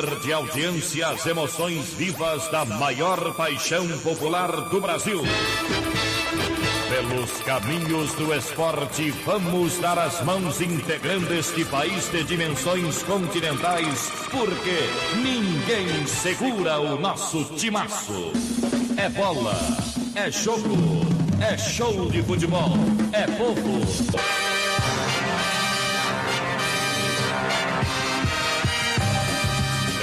[0.00, 5.20] De audiência as emoções vivas da maior paixão popular do Brasil.
[6.88, 14.88] Pelos caminhos do esporte, vamos dar as mãos integrando este país de dimensões continentais, porque
[15.22, 18.32] ninguém segura o nosso timaço.
[18.96, 19.54] É bola,
[20.14, 21.04] é jogo,
[21.40, 22.72] é show de futebol,
[23.12, 24.39] é povo.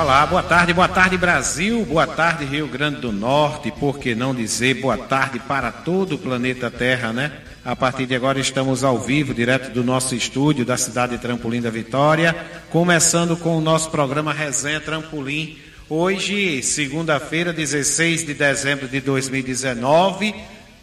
[0.00, 4.32] Olá, boa tarde, boa tarde Brasil, boa tarde Rio Grande do Norte, por que não
[4.32, 7.32] dizer boa tarde para todo o planeta Terra, né?
[7.64, 11.60] A partir de agora estamos ao vivo, direto do nosso estúdio da cidade de Trampolim
[11.60, 12.32] da Vitória,
[12.70, 15.58] começando com o nosso programa Resenha Trampolim.
[15.90, 20.32] Hoje, segunda-feira, 16 de dezembro de 2019.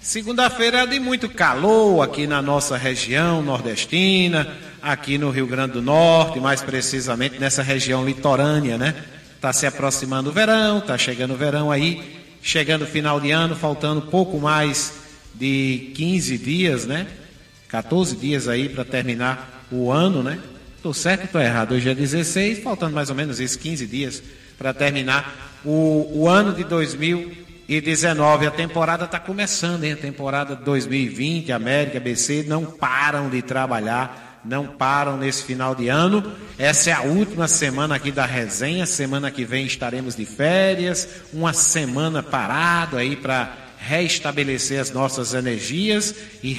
[0.02, 4.56] Segunda-feira de muito calor aqui na nossa região nordestina,
[4.86, 8.94] aqui no Rio Grande do Norte, mais precisamente nessa região litorânea, né?
[9.36, 13.56] Está se aproximando o verão, está chegando o verão aí, chegando o final de ano,
[13.56, 14.94] faltando pouco mais
[15.34, 17.08] de 15 dias, né?
[17.68, 20.38] 14 dias aí para terminar o ano, né?
[20.78, 21.74] Estou certo estou errado?
[21.74, 24.22] Hoje é 16, faltando mais ou menos esses 15 dias
[24.56, 28.46] para terminar o, o ano de 2019.
[28.46, 29.94] A temporada está começando, hein?
[29.94, 36.32] A temporada 2020, América, BC não param de trabalhar não param nesse final de ano.
[36.58, 38.86] Essa é a última semana aqui da resenha.
[38.86, 46.16] Semana que vem estaremos de férias, uma semana parado aí para restabelecer as nossas energias
[46.42, 46.54] e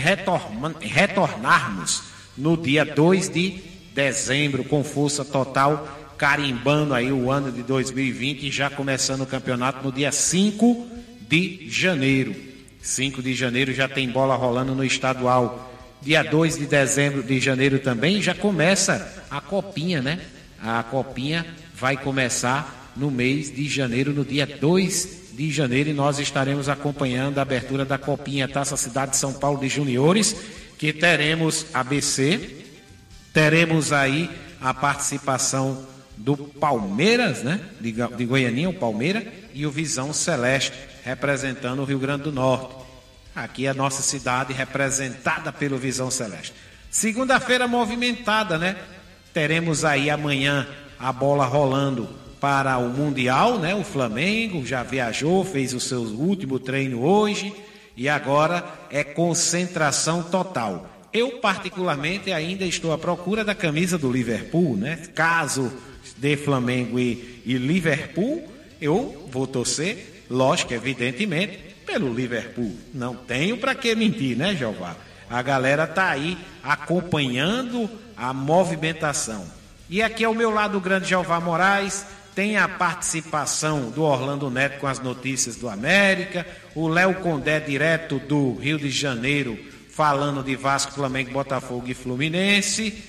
[0.81, 2.03] retornarmos
[2.37, 3.63] no dia 2 de
[3.95, 5.89] dezembro com força total,
[6.19, 10.87] carimbando aí o ano de 2020 e já começando o campeonato no dia 5
[11.29, 12.37] de janeiro.
[12.81, 15.76] 5 de janeiro já tem bola rolando no estadual.
[16.03, 20.21] Dia 2 de dezembro de janeiro também já começa a copinha, né?
[20.63, 26.19] A copinha vai começar no mês de janeiro, no dia 2 de janeiro, e nós
[26.19, 30.35] estaremos acompanhando a abertura da copinha Taça Cidade de São Paulo de Juniores,
[30.79, 32.65] que teremos ABC,
[33.33, 34.31] teremos aí
[34.61, 35.87] a participação
[36.17, 37.61] do Palmeiras, né?
[37.81, 40.73] De, de Goianinha, o Palmeiras, e o Visão Celeste,
[41.05, 42.76] representando o Rio Grande do Norte.
[43.37, 46.55] Aqui é a nossa cidade representada pelo Visão Celeste.
[46.91, 48.77] Segunda-feira movimentada, né?
[49.35, 50.67] Teremos aí amanhã
[50.99, 52.09] a bola rolando
[52.41, 53.75] para o Mundial, né?
[53.75, 57.53] O Flamengo já viajou, fez o seu último treino hoje
[57.95, 60.89] e agora é concentração total.
[61.13, 64.97] Eu, particularmente, ainda estou à procura da camisa do Liverpool, né?
[65.15, 65.71] Caso
[66.17, 68.49] de Flamengo e, e Liverpool,
[68.81, 71.66] eu vou torcer, lógico, evidentemente,
[71.97, 72.77] pelo Liverpool.
[72.93, 74.95] Não tenho para que mentir, né, Jeová?
[75.31, 79.47] A galera tá aí acompanhando a movimentação.
[79.89, 84.79] E aqui ao meu lado o grande Jeová Moraes, tem a participação do Orlando Neto
[84.79, 89.59] com as notícias do América, o Léo Condé direto do Rio de Janeiro
[89.91, 93.03] falando de Vasco, Flamengo, Botafogo e Fluminense.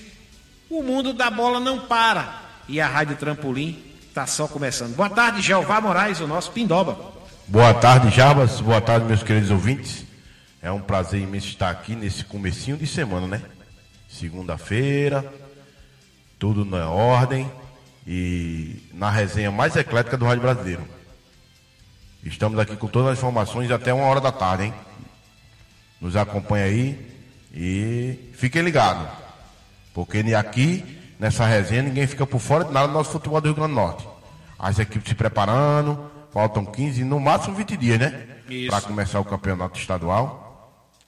[0.70, 4.96] O mundo da bola não para e a Rádio Trampolim está só começando.
[4.96, 7.17] Boa tarde, Jeová Moraes, o nosso Pindoba.
[7.50, 8.60] Boa tarde, Jarbas.
[8.60, 10.04] Boa tarde, meus queridos ouvintes.
[10.60, 13.42] É um prazer imenso estar aqui nesse comecinho de semana, né?
[14.06, 15.24] Segunda-feira,
[16.38, 17.50] tudo na ordem
[18.06, 20.86] e na resenha mais eclética do Rádio Brasileiro.
[22.22, 24.74] Estamos aqui com todas as informações até uma hora da tarde, hein?
[26.02, 27.16] Nos acompanha aí
[27.50, 29.08] e fiquem ligados.
[29.94, 30.84] Porque aqui,
[31.18, 33.76] nessa resenha, ninguém fica por fora de nada do nosso futebol do Rio Grande do
[33.76, 34.06] Norte.
[34.58, 38.26] As equipes se preparando, Faltam 15, no máximo 20 dias, né?
[38.68, 40.48] Para começar o campeonato estadual.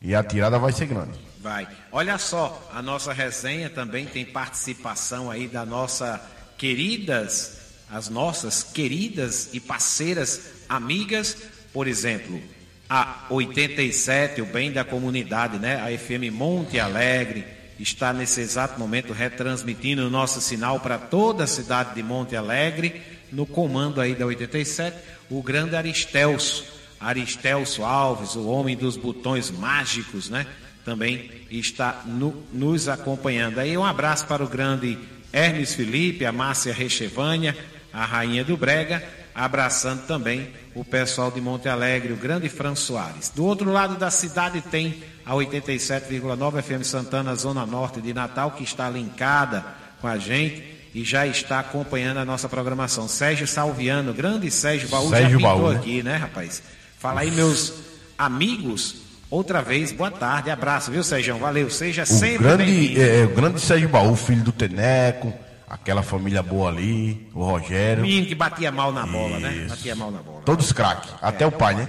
[0.00, 1.18] E a tirada vai ser grande.
[1.40, 1.68] Vai.
[1.92, 6.20] Olha só, a nossa resenha também tem participação aí da nossa
[6.56, 7.58] queridas,
[7.90, 11.36] as nossas queridas e parceiras amigas,
[11.72, 12.40] por exemplo,
[12.88, 15.80] a 87, o bem da comunidade, né?
[15.80, 17.46] A FM Monte Alegre
[17.78, 23.02] está nesse exato momento retransmitindo o nosso sinal para toda a cidade de Monte Alegre
[23.32, 24.96] no comando aí da 87,
[25.30, 26.64] o grande Aristelso.
[27.00, 30.46] Aristelso Alves, o homem dos botões mágicos, né?
[30.84, 33.58] Também está no, nos acompanhando.
[33.58, 34.98] Aí um abraço para o grande
[35.32, 37.56] Hermes Felipe, a Márcia Rechevânia,
[37.90, 39.02] a rainha do Brega,
[39.34, 43.30] abraçando também o pessoal de Monte Alegre, o grande Fran Soares.
[43.34, 48.62] Do outro lado da cidade tem a 87,9 FM Santana, Zona Norte de Natal, que
[48.62, 49.64] está linkada
[50.00, 53.06] com a gente e já está acompanhando a nossa programação.
[53.08, 55.78] Sérgio Salviano, grande Sérgio Baú, Sérgio já pintou Baú, né?
[55.78, 56.62] aqui, né, rapaz?
[56.98, 57.72] Fala aí, meus
[58.18, 58.96] amigos,
[59.30, 61.38] outra vez, boa tarde, abraço, viu, Sérgio?
[61.38, 65.32] Valeu, seja O sempre grande, é, é, o grande Sérgio Baú, filho do Teneco,
[65.68, 68.02] aquela família boa ali, o Rogério.
[68.02, 69.54] Menino que batia mal na bola, né?
[69.54, 69.68] Isso.
[69.68, 70.42] Batia mal na bola.
[70.44, 71.88] Todos craques, até o pai, né?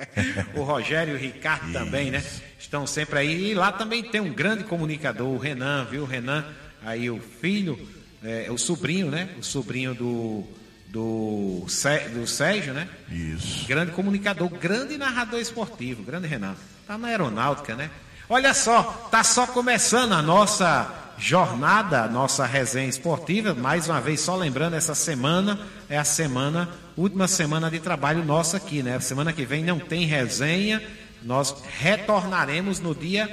[0.56, 2.24] o Rogério e o Ricardo também, né?
[2.58, 3.50] Estão sempre aí.
[3.50, 6.02] E lá também tem um grande comunicador, o Renan, viu?
[6.02, 6.44] O Renan,
[6.82, 7.78] aí o filho,
[8.22, 9.28] é, o sobrinho, né?
[9.38, 10.44] O sobrinho do,
[10.88, 11.64] do,
[12.14, 12.88] do Sérgio, né?
[13.10, 13.66] Isso.
[13.66, 16.54] Grande comunicador, grande narrador esportivo, grande Renan.
[16.86, 17.90] Tá na aeronáutica, né?
[18.28, 23.54] Olha só, tá só começando a nossa jornada, a nossa resenha esportiva.
[23.54, 25.58] Mais uma vez, só lembrando, essa semana
[25.88, 28.98] é a semana, última semana de trabalho nossa aqui, né?
[29.00, 30.82] Semana que vem não tem resenha.
[31.22, 33.28] Nós retornaremos no dia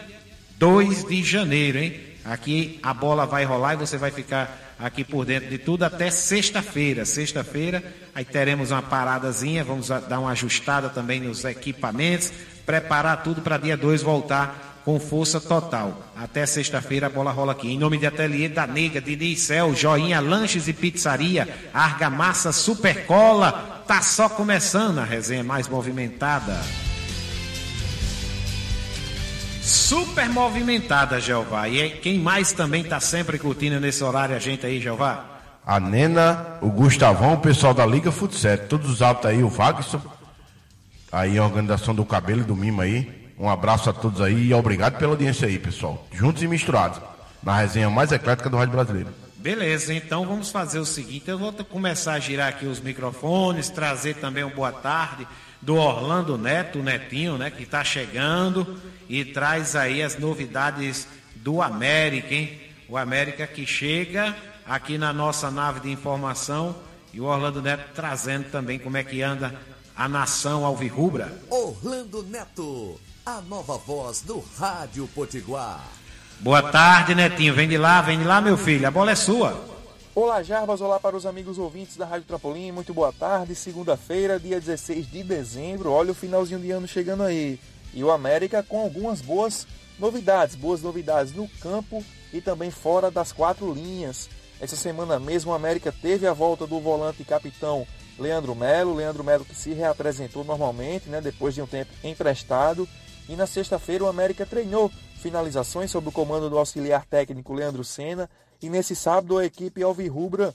[0.57, 2.01] 2 de janeiro, hein?
[2.25, 6.09] Aqui a bola vai rolar e você vai ficar aqui por dentro de tudo até
[6.09, 7.05] sexta-feira.
[7.05, 7.83] Sexta-feira,
[8.13, 12.31] aí teremos uma paradazinha, vamos dar uma ajustada também nos equipamentos,
[12.65, 16.01] preparar tudo para dia 2 voltar com força total.
[16.15, 17.67] Até sexta-feira a bola rola aqui.
[17.67, 24.01] Em nome de Ateliê da Nega, Diniz Cel, Joinha Lanches e Pizzaria, Argamassa Supercola, tá
[24.01, 26.57] só começando a resenha mais movimentada.
[29.67, 31.67] Super movimentada, Jeová.
[31.67, 35.25] E quem mais também tá sempre curtindo nesse horário a gente aí, Jeová?
[35.65, 40.01] A Nena, o Gustavão, o pessoal da Liga Futsal, todos os altos aí, o Wagson,
[41.11, 43.29] aí a organização do cabelo e do Mimo aí.
[43.37, 46.07] Um abraço a todos aí e obrigado pela audiência aí, pessoal.
[46.13, 47.01] Juntos e misturados,
[47.43, 49.09] na resenha mais eclética do Rádio Brasileiro.
[49.35, 54.15] Beleza, então vamos fazer o seguinte: eu vou começar a girar aqui os microfones, trazer
[54.15, 55.27] também um boa tarde
[55.61, 61.61] do Orlando Neto, o Netinho, né, que está chegando e traz aí as novidades do
[61.61, 62.59] América, hein?
[62.89, 66.75] O América que chega aqui na nossa nave de informação
[67.13, 69.53] e o Orlando Neto trazendo também como é que anda
[69.95, 71.41] a nação alvirrubra.
[71.49, 75.83] Orlando Neto, a nova voz do Rádio Potiguar.
[76.39, 77.53] Boa tarde, Netinho.
[77.53, 78.87] Vem de lá, vem de lá, meu filho.
[78.87, 79.76] A bola é sua.
[80.19, 80.81] Olá, Jarbas.
[80.81, 82.71] Olá para os amigos ouvintes da Rádio Trampolim.
[82.71, 83.53] Muito boa tarde.
[83.53, 85.91] Segunda-feira, dia 16 de dezembro.
[85.91, 87.59] Olha o finalzinho de ano chegando aí.
[87.93, 89.67] E o América com algumas boas
[89.99, 90.55] novidades.
[90.55, 92.03] Boas novidades no campo
[92.33, 94.27] e também fora das quatro linhas.
[94.59, 97.85] Essa semana mesmo o América teve a volta do volante capitão
[98.17, 98.95] Leandro Melo.
[98.95, 102.89] Leandro Melo que se reapresentou normalmente, né, depois de um tempo emprestado.
[103.29, 104.91] E na sexta-feira o América treinou
[105.21, 108.27] finalizações sob o comando do auxiliar técnico Leandro Senna.
[108.61, 110.53] E nesse sábado a equipe Alvirrubra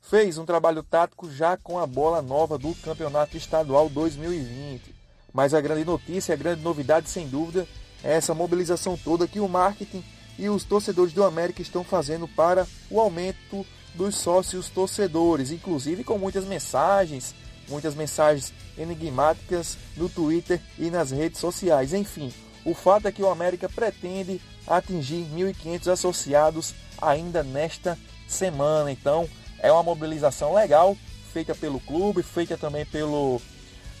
[0.00, 4.94] fez um trabalho tático já com a bola nova do Campeonato Estadual 2020.
[5.32, 7.66] Mas a grande notícia, a grande novidade, sem dúvida,
[8.02, 10.02] é essa mobilização toda que o marketing
[10.38, 16.18] e os torcedores do América estão fazendo para o aumento dos sócios torcedores, inclusive com
[16.18, 17.34] muitas mensagens,
[17.68, 21.92] muitas mensagens enigmáticas no Twitter e nas redes sociais.
[21.92, 22.32] Enfim,
[22.64, 28.90] o fato é que o América pretende atingir 1.500 associados ainda nesta semana.
[28.90, 29.28] Então,
[29.58, 30.96] é uma mobilização legal
[31.32, 33.40] feita pelo clube, feita também pelo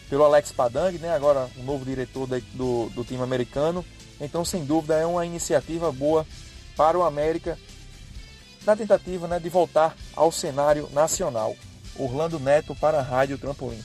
[0.08, 1.14] pelo Alex Padang, né?
[1.14, 3.84] agora o novo diretor do, do time americano.
[4.20, 6.26] Então, sem dúvida, é uma iniciativa boa
[6.76, 7.56] para o América
[8.66, 11.56] na tentativa né, de voltar ao cenário nacional.
[11.96, 13.80] Orlando Neto para a Rádio Trampolim.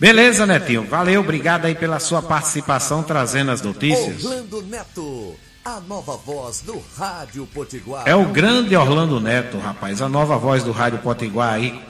[0.00, 0.84] Beleza, Netinho.
[0.84, 4.24] Valeu, obrigado aí pela sua participação trazendo as notícias.
[4.24, 8.02] Orlando Neto, a nova voz do Rádio Potiguar.
[8.06, 11.80] É o grande Orlando Neto, rapaz, a nova voz do Rádio Potiguar aí,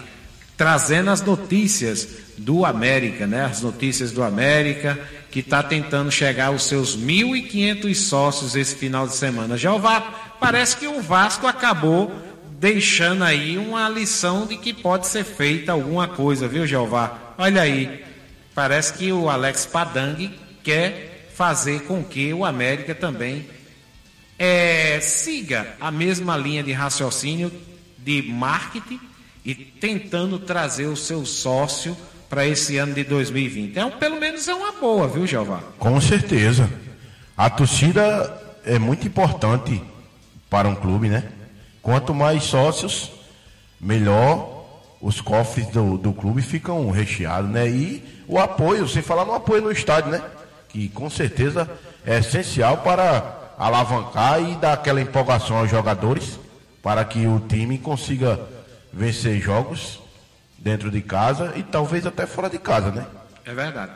[0.59, 3.47] trazendo as notícias do América, né?
[3.47, 5.01] As notícias do América,
[5.31, 9.57] que está tentando chegar aos seus 1.500 sócios esse final de semana.
[9.57, 9.81] Já o
[10.39, 12.13] parece que o Vasco acabou
[12.61, 17.35] deixando aí uma lição de que pode ser feita alguma coisa, viu, Jeová?
[17.39, 18.05] Olha aí,
[18.55, 20.31] parece que o Alex Padang
[20.63, 23.47] quer fazer com que o América também
[24.45, 27.53] é, siga a mesma linha de raciocínio
[27.97, 28.99] de marketing
[29.45, 31.97] e tentando trazer o seu sócio
[32.29, 33.79] para esse ano de 2020.
[33.79, 35.61] É um, pelo menos é uma boa, viu, Jeová?
[35.79, 36.69] Com certeza.
[37.37, 39.81] A torcida é muito importante
[40.51, 41.23] para um clube, né?
[41.81, 43.13] Quanto mais sócios,
[43.81, 44.67] melhor
[45.01, 47.71] os cofres do, do clube ficam recheados, né?
[47.71, 50.21] E o apoio, sem falar no apoio no estádio, né?
[50.69, 51.71] Que com certeza
[52.05, 56.39] é essencial para alavancar e dar aquela empolgação aos jogadores
[56.83, 58.41] para que o time consiga
[58.93, 60.01] vencer jogos
[60.59, 63.07] dentro de casa e talvez até fora de casa, né?
[63.45, 63.93] É verdade.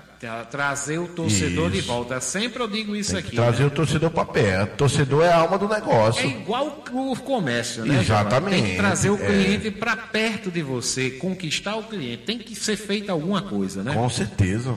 [0.51, 1.83] Trazer o torcedor Isso.
[1.83, 2.21] de volta.
[2.21, 3.37] Sempre eu digo isso aqui.
[3.37, 3.67] trazer né?
[3.67, 4.63] o torcedor para pé.
[4.63, 6.23] O torcedor é a alma do negócio.
[6.23, 8.01] É igual o comércio, né?
[8.01, 8.63] Exatamente?
[8.63, 9.27] Tem que trazer o é.
[9.27, 12.23] cliente para perto de você, conquistar o cliente.
[12.25, 13.93] Tem que ser feita alguma coisa, né?
[13.93, 14.77] Com certeza.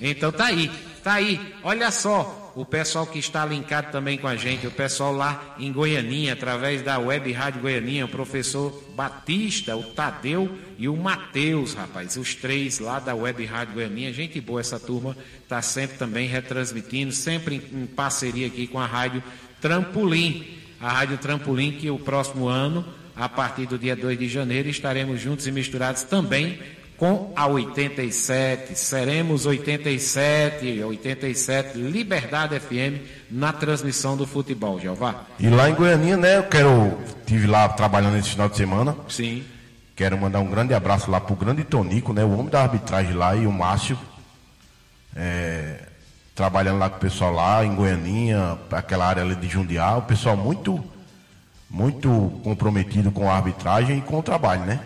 [0.00, 0.70] Então tá aí,
[1.02, 1.40] tá aí.
[1.64, 5.72] Olha só, o pessoal que está linkado também com a gente, o pessoal lá em
[5.72, 12.16] Goianinha, através da Web Rádio Goianinha, o professor Batista, o Tadeu e o Matheus, rapaz,
[12.16, 14.12] os três lá da Web Rádio Goianinha.
[14.12, 15.16] Gente boa essa turma,
[15.48, 19.22] tá sempre também retransmitindo, sempre em, em parceria aqui com a Rádio
[19.60, 20.58] Trampolim.
[20.80, 22.84] A Rádio Trampolim que o próximo ano,
[23.14, 26.58] a partir do dia 2 de janeiro, estaremos juntos e misturados também
[26.98, 28.76] com a 87.
[28.76, 33.00] Seremos 87, 87 Liberdade FM
[33.30, 35.24] na transmissão do futebol, Jeová.
[35.38, 36.36] E lá em Goianinha, né?
[36.36, 36.98] Eu quero.
[37.24, 38.96] Tive lá trabalhando esse final de semana.
[39.08, 39.44] Sim.
[39.94, 42.24] Quero mandar um grande abraço lá pro grande Tonico, né?
[42.24, 43.98] O homem da arbitragem lá e o Márcio.
[45.16, 45.84] é,
[46.34, 49.96] trabalhando lá com o pessoal lá em Goianinha, aquela área ali de Jundiá.
[49.96, 50.82] O pessoal muito,
[51.68, 54.80] muito comprometido com a arbitragem e com o trabalho, né?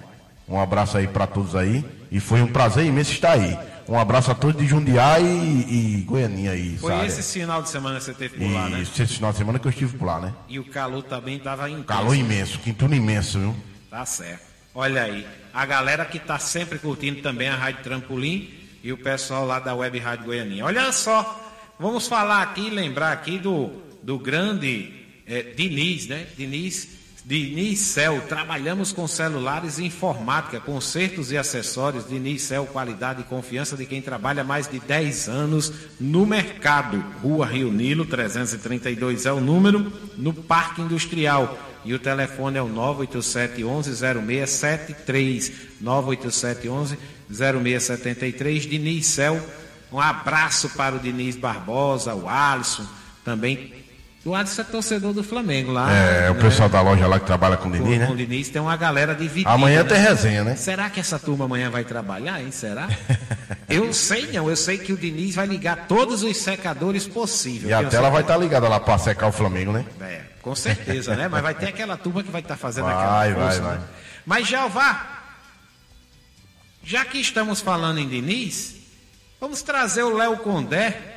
[0.49, 1.85] Um abraço aí para todos aí.
[2.12, 3.59] E foi um prazer imenso estar aí.
[3.88, 6.76] Um abraço a todos de Jundiá e, e Goianinha aí.
[6.76, 8.83] Foi esse final de semana que você teve por lá, E né?
[8.83, 10.35] esse final de semana que eu estive por lá, né?
[10.47, 11.87] E o calor também estava intenso.
[11.87, 13.57] Calor imenso, quintura imenso, viu?
[13.90, 14.42] Tá certo.
[14.75, 18.50] Olha aí, a galera que está sempre curtindo também a Rádio Trampolim
[18.85, 20.64] e o pessoal lá da Web Rádio Goianinha.
[20.66, 21.40] Olha só,
[21.78, 23.71] vamos falar aqui, lembrar aqui do,
[24.02, 24.92] do grande
[25.26, 26.26] eh, Diniz, né?
[26.37, 26.88] Diniz,
[27.25, 32.09] Diniz Cel, trabalhamos com celulares e informática, consertos e acessórios.
[32.09, 36.99] Diniz Cel, qualidade e confiança de quem trabalha mais de 10 anos no mercado.
[37.23, 41.57] Rua Rio Nilo, 332 é o número, no Parque Industrial.
[41.85, 45.52] E o telefone é o 987-11-0673.
[47.31, 48.69] 987-11-0673.
[48.69, 49.41] Diniz Cel.
[49.93, 52.85] Um abraço para o Diniz Barbosa, o Alisson,
[53.25, 53.82] também.
[54.25, 55.93] O Alisson é torcedor do Flamengo lá.
[55.93, 56.41] É, o né?
[56.41, 58.25] pessoal da loja lá que trabalha com o Diniz, com o né?
[58.25, 59.50] Diniz tem uma galera dividida.
[59.50, 59.88] Amanhã né?
[59.88, 60.55] tem resenha, né?
[60.55, 62.52] Será que essa turma amanhã vai trabalhar, hein?
[62.52, 62.88] Será?
[63.69, 67.71] eu sei não, eu sei que o Diniz vai ligar todos os secadores possíveis.
[67.71, 69.85] E a tela vai estar ligada lá para secar o Flamengo, né?
[70.00, 71.26] É, com certeza, né?
[71.26, 73.76] Mas vai ter aquela turma que vai estar fazendo Vai, aquela vai, força, vai.
[73.79, 73.83] né?
[74.25, 75.23] Mas, Jeová,
[76.85, 78.76] já que estamos falando em Diniz,
[79.41, 81.12] vamos trazer o Léo Condé,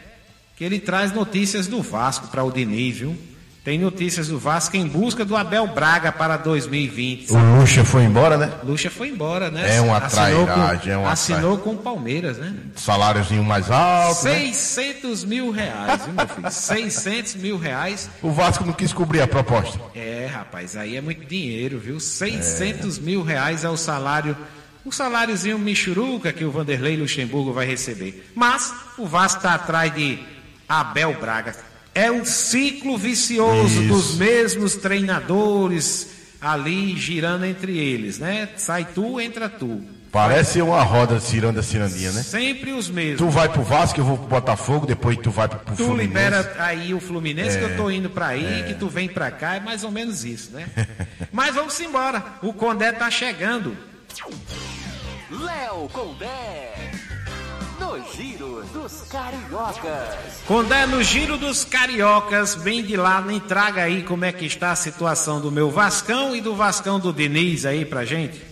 [0.56, 3.18] que ele traz notícias do Vasco para o Diniz, viu?
[3.64, 7.32] Tem notícias do Vasco em busca do Abel Braga para 2020.
[7.32, 8.52] O Lucha foi embora, né?
[8.64, 9.78] Lucha foi embora, né?
[9.78, 12.54] É uma Assinou com- é uma Assinou com o Palmeiras, né?
[12.76, 14.36] Saláriozinho mais alto, né?
[14.54, 16.52] 600 mil reais, viu, meu filho?
[16.52, 18.08] 600 mil reais.
[18.22, 19.80] O Vasco não quis cobrir a proposta.
[19.96, 22.00] É, rapaz, aí é muito dinheiro, viu?
[22.00, 24.38] 600 mil reais é o salário,
[24.86, 28.30] o saláriozinho michuruca que o Vanderlei Luxemburgo vai receber.
[28.36, 30.20] Mas o Vasco está atrás de
[30.68, 31.56] Abel Braga.
[31.94, 33.88] É um ciclo vicioso Isso.
[33.88, 36.10] dos mesmos treinadores
[36.42, 38.50] ali girando entre eles, né?
[38.58, 39.82] Sai tu, entra tu.
[40.12, 42.24] Parece uma roda ciranda cirandinha, né?
[42.24, 43.18] Sempre os mesmos.
[43.18, 46.08] Tu vai pro Vasco, eu vou pro Botafogo, depois tu vai pro Tu Fluminense.
[46.08, 49.56] libera aí o Fluminense que eu tô indo pra aí, que tu vem pra cá,
[49.56, 50.68] é mais ou menos isso, né?
[51.34, 52.24] Mas vamos embora.
[52.42, 53.76] O Condé tá chegando.
[55.30, 56.74] Léo Condé.
[57.96, 60.42] No Giro dos Cariocas.
[60.46, 64.72] Condé no giro dos cariocas, vem de lá, nem traga aí como é que está
[64.72, 68.44] a situação do meu Vascão e do Vascão do Diniz aí pra gente.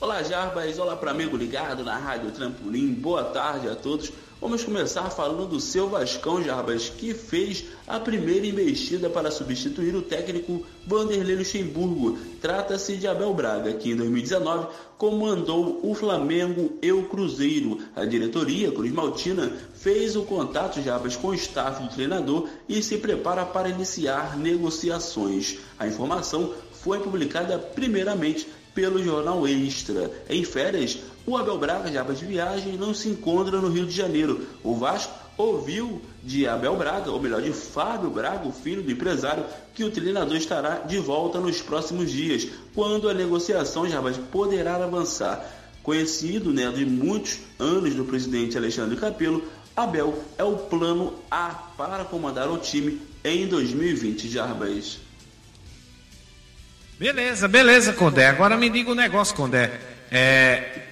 [0.00, 0.78] Olá, Jarbas.
[0.78, 2.94] Olá para amigo ligado na Rádio Trampolim.
[2.94, 4.10] Boa tarde a todos.
[4.40, 10.00] Vamos começar falando do seu Vascão, Jarbas, que fez a primeira investida para substituir o
[10.00, 12.18] técnico Vanderlei Luxemburgo.
[12.40, 17.80] Trata-se de Abel Braga, que em 2019 comandou o Flamengo e o Cruzeiro.
[17.94, 22.96] A diretoria Cruz Maltina fez o contato, Jarbas, com o staff do treinador e se
[22.96, 25.58] prepara para iniciar negociações.
[25.78, 30.10] A informação foi publicada primeiramente pelo jornal Extra.
[30.28, 30.98] Em férias,
[31.30, 34.46] o Abel Braga, já de viagem, não se encontra no Rio de Janeiro.
[34.62, 39.44] O Vasco ouviu de Abel Braga, ou melhor, de Fábio Braga, o filho do empresário,
[39.74, 45.58] que o treinador estará de volta nos próximos dias, quando a negociação já poderá avançar.
[45.82, 49.42] Conhecido né, de muitos anos do presidente Alexandre Capello,
[49.74, 54.98] Abel é o plano A para comandar o time em 2020, Jarbas.
[56.98, 58.26] Beleza, beleza, Condé.
[58.26, 59.80] Agora me diga um negócio, Condé.
[60.10, 60.89] É,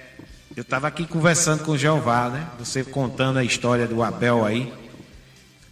[0.59, 2.45] eu estava aqui conversando com o Jeová, né?
[2.59, 4.73] Você contando a história do Abel aí.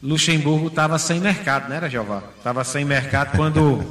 [0.01, 2.24] Luxemburgo estava sem mercado, né, era, Jeová?
[2.38, 3.86] Estava sem mercado quando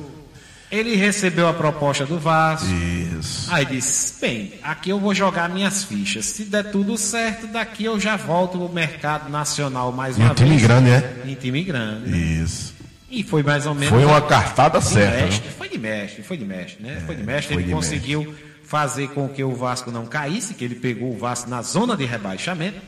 [0.71, 2.67] ele recebeu a proposta do Vasco.
[2.71, 3.53] Isso.
[3.53, 6.25] Aí disse: Bem, aqui eu vou jogar minhas fichas.
[6.25, 10.50] Se der tudo certo, daqui eu já volto no mercado nacional mais uma um time
[10.50, 10.62] vez.
[10.62, 11.23] grande, né?
[11.26, 12.09] Em time grande.
[12.09, 12.17] né?
[12.17, 12.75] Isso.
[13.10, 13.88] E foi mais ou menos.
[13.88, 15.22] Foi uma cartada de certa.
[15.25, 15.46] mestre.
[15.46, 15.54] né?
[15.56, 17.02] Foi de mestre, foi de mestre, né?
[17.06, 17.54] foi de mestre.
[17.54, 18.34] foi Ele de conseguiu
[18.64, 22.04] fazer com que o Vasco não caísse, que ele pegou o Vasco na zona de
[22.04, 22.80] rebaixamento,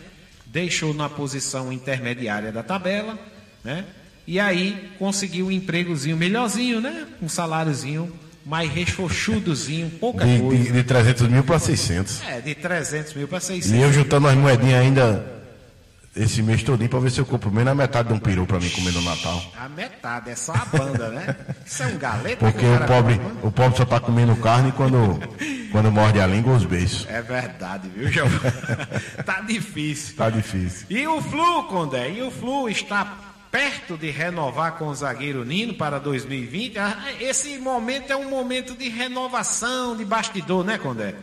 [0.46, 3.16] deixou na posição intermediária da tabela,
[3.62, 3.84] né?
[4.26, 7.06] E aí conseguiu um empregozinho melhorzinho, né?
[7.22, 8.12] Um saláriozinho
[8.44, 10.64] mais rechochudozinho, pouca De, coisa.
[10.64, 12.22] de, de 300 mil para 600.
[12.22, 13.70] É, de 300 mil para 600.
[13.78, 15.38] E eu juntando as moedinhas ainda
[16.18, 18.58] esse mês todinho para ver se eu compro menos a metade de um peru para
[18.58, 19.42] mim comer no Natal.
[19.58, 21.37] A metade, é só a banda, né?
[21.64, 22.38] Isso é um galeto.
[22.38, 25.20] Porque que o pobre, o pobre só tá comendo carne quando,
[25.70, 27.06] quando morde a língua os beijos.
[27.08, 28.28] É verdade, viu, João?
[29.25, 30.16] tá difícil.
[30.16, 30.87] Tá difícil.
[30.90, 32.10] E o Flu, Condé?
[32.10, 33.16] E o Flu está
[33.50, 36.78] perto de renovar com o zagueiro Nino para 2020?
[36.78, 41.14] Ah, Esse momento é um momento de renovação, de bastidor, né, Condé?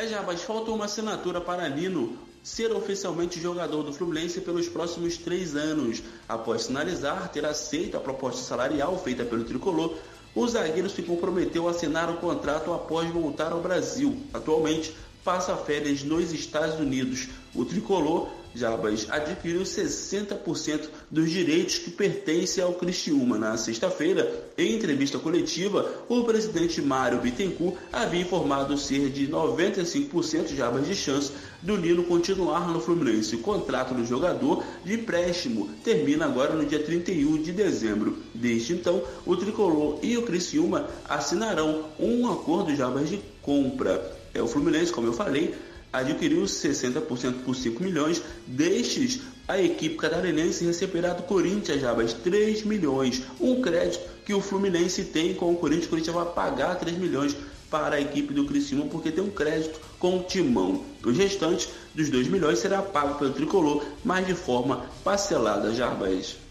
[0.00, 5.16] É já, mas falta uma assinatura para Nino ser oficialmente jogador do Fluminense pelos próximos
[5.16, 6.04] três anos.
[6.28, 9.96] Após finalizar ter aceito a proposta salarial feita pelo Tricolor,
[10.36, 14.16] o zagueiro se comprometeu a assinar o contrato após voltar ao Brasil.
[14.32, 17.26] Atualmente, passa férias nos Estados Unidos.
[17.52, 23.38] O Tricolor, Jabas, adquiriu 60% dos direitos que pertencem ao Criciúma.
[23.38, 30.86] Na sexta-feira, em entrevista coletiva, o presidente Mário Bittencourt havia informado ser de 95% Jabas
[30.86, 33.36] de chance do Nino continuar no Fluminense.
[33.36, 38.18] O contrato do jogador de empréstimo termina agora no dia 31 de dezembro.
[38.34, 44.16] Desde então, o Tricolor e o Criciúma assinarão um acordo Jabas de compra.
[44.34, 45.54] É o Fluminense, como eu falei,
[45.92, 48.22] adquiriu 60% por 5 milhões.
[48.46, 53.22] Destes, a equipe catarinense receberá do Corinthians Jabas 3 milhões.
[53.40, 55.86] Um crédito que o Fluminense tem com o Corinthians.
[55.86, 57.36] O Corinthians vai pagar 3 milhões
[57.70, 60.84] para a equipe do Criciúma porque tem um crédito com o Timão.
[61.04, 66.47] Os restantes dos 2 milhões será pago pelo Tricolor, mas de forma parcelada, Jarbas.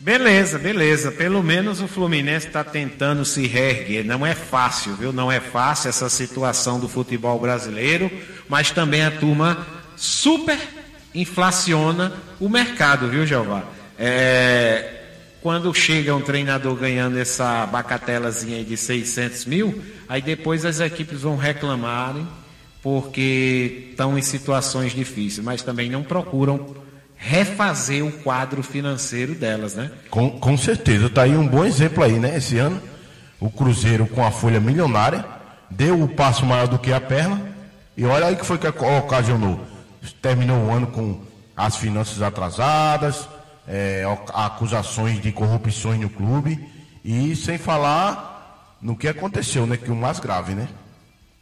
[0.00, 1.10] Beleza, beleza.
[1.10, 4.04] Pelo menos o Fluminense está tentando se reerguer.
[4.04, 5.12] Não é fácil, viu?
[5.12, 8.10] Não é fácil essa situação do futebol brasileiro,
[8.48, 10.58] mas também a turma super
[11.12, 13.64] inflaciona o mercado, viu, Jeová?
[13.98, 14.98] É,
[15.42, 21.36] quando chega um treinador ganhando essa bacatelazinha de 600 mil, aí depois as equipes vão
[21.36, 22.26] reclamarem
[22.80, 26.76] porque estão em situações difíceis, mas também não procuram
[27.18, 29.90] refazer o quadro financeiro delas, né?
[30.08, 32.36] Com, com certeza, tá aí um bom exemplo aí, né?
[32.36, 32.80] Esse ano,
[33.40, 35.24] o Cruzeiro com a folha milionária
[35.70, 37.42] deu o passo maior do que a perna.
[37.96, 39.60] E olha aí que foi que ocasionou.
[40.22, 41.20] Terminou o ano com
[41.56, 43.28] as finanças atrasadas,
[43.66, 46.64] é, acusações de corrupções no clube.
[47.04, 49.76] E sem falar no que aconteceu, né?
[49.76, 50.68] Que o mais grave, né?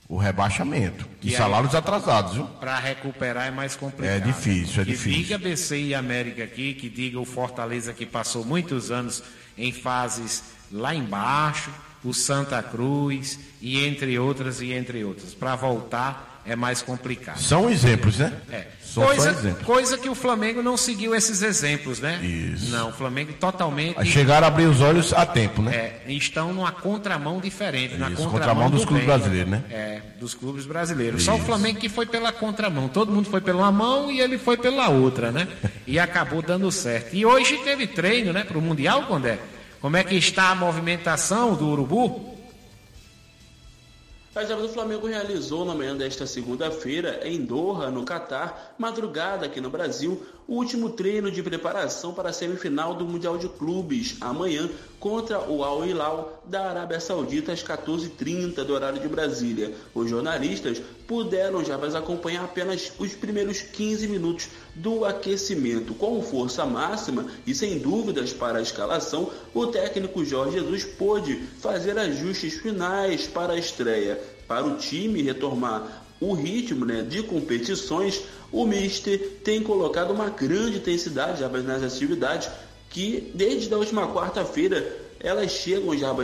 [0.09, 1.09] O rebaixamento.
[1.23, 2.45] E, salários atrasados, viu?
[2.61, 4.15] Para recuperar é mais complicado.
[4.15, 5.23] É difícil, é que difícil.
[5.23, 9.23] diga BC e América aqui, que diga o Fortaleza que passou muitos anos
[9.59, 11.71] em fases lá embaixo,
[12.05, 15.35] o Santa Cruz e entre outras e entre outras.
[15.35, 17.41] Para voltar é mais complicado.
[17.41, 18.33] São exemplos, né?
[18.51, 18.67] É.
[18.97, 19.67] Só Coisa, exemplos.
[19.67, 22.19] coisa que o Flamengo não seguiu esses exemplos, né?
[22.25, 22.71] Isso.
[22.71, 26.01] Não, o Flamengo totalmente Aí chegaram a abrir os olhos a tempo, né?
[26.07, 29.15] é, estão numa contramão diferente, na Isso, contramão, contramão dos do clubes bem.
[29.19, 29.65] brasileiros, né?
[29.71, 31.23] É, dos clubes brasileiros.
[31.23, 32.89] Só o Flamengo que foi pela contramão.
[32.89, 35.47] Todo mundo foi pela mão e ele foi pela outra, né?
[35.87, 37.15] E acabou dando certo.
[37.15, 39.39] E hoje teve treino, né, para o Mundial, Condé?
[39.79, 42.36] Como é que está a movimentação do Urubu?
[44.37, 49.63] A Java do Flamengo realizou na manhã desta segunda-feira, em Doha, no Catar, madrugada aqui
[49.63, 54.71] no Brasil, o último treino de preparação para a semifinal do Mundial de Clubes, amanhã,
[55.01, 59.75] contra o Al Hilal da Arábia Saudita, às 14h30 do horário de Brasília.
[59.93, 65.95] Os jornalistas puderam já acompanhar apenas os primeiros 15 minutos do aquecimento.
[65.95, 71.99] Com força máxima e sem dúvidas para a escalação, o técnico Jorge Jesus pôde fazer
[71.99, 74.21] ajustes finais para a estreia.
[74.47, 80.79] Para o time retomar o ritmo né, de competições, o Mister tem colocado uma grande
[80.79, 82.49] intensidade já nas atividades
[82.89, 86.15] que desde a última quarta-feira elas chegam já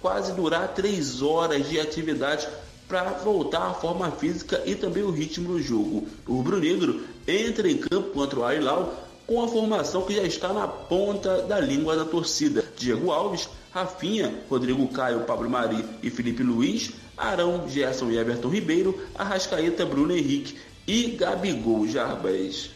[0.00, 2.46] quase durar três horas de atividade
[2.88, 6.06] para voltar à forma física e também o ritmo do jogo.
[6.26, 10.52] O rubro-negro entra em campo contra o Al Hilal com a formação que já está
[10.52, 12.64] na ponta da língua da torcida.
[12.82, 19.00] Diego Alves, Rafinha, Rodrigo Caio, Pablo Mari e Felipe Luiz, Arão, Gerson e Everton Ribeiro,
[19.14, 22.70] Arrascaeta, Bruno Henrique e Gabigol Jarbas.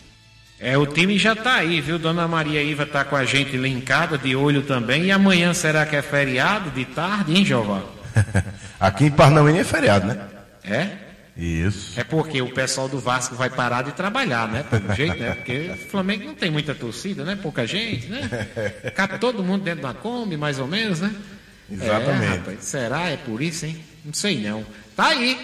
[0.59, 1.99] É, o time já tá aí, viu?
[1.99, 5.05] Dona Maria Iva tá com a gente linkada, de olho também.
[5.05, 7.83] E amanhã será que é feriado de tarde, hein, Jeová?
[8.81, 10.19] Aqui em Parnamirim é feriado, né?
[10.65, 11.06] É?
[11.37, 12.01] Isso.
[12.01, 14.63] É porque o pessoal do Vasco vai parar de trabalhar, né?
[14.63, 15.35] Pelo jeito, né?
[15.35, 17.37] Porque o Flamengo não tem muita torcida, né?
[17.37, 18.29] Pouca gente, né?
[18.95, 21.15] Cabe todo mundo dentro da Kombi, mais ou menos, né?
[21.71, 22.25] Exatamente.
[22.25, 23.11] É, rapaz, será?
[23.11, 23.77] É por isso, hein?
[24.05, 24.65] Não sei não.
[24.95, 25.39] Tá aí.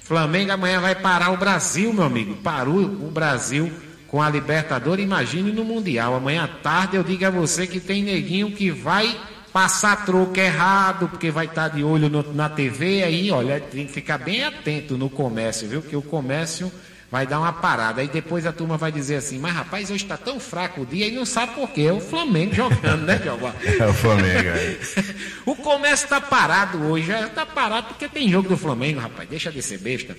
[0.00, 2.36] Flamengo amanhã vai parar o Brasil, meu amigo.
[2.36, 3.72] Parou o Brasil
[4.08, 6.14] com a Libertadores, imagine no Mundial.
[6.14, 9.16] Amanhã à tarde eu digo a você que tem neguinho que vai
[9.56, 13.92] passar troco errado, porque vai estar de olho no- na TV aí, olha, tem que
[13.94, 15.80] ficar bem atento no comércio, viu?
[15.80, 16.70] Que o comércio
[17.10, 18.02] vai dar uma parada.
[18.02, 21.06] Aí depois a turma vai dizer assim, mas rapaz, hoje está tão fraco o dia
[21.08, 21.84] e não sabe por quê.
[21.84, 23.54] É o Flamengo jogando, né, Jeová?
[23.64, 24.78] É o Flamengo aí.
[25.46, 29.26] o comércio está parado hoje, está parado porque tem jogo do Flamengo, rapaz.
[29.26, 30.14] Deixa de ser besta.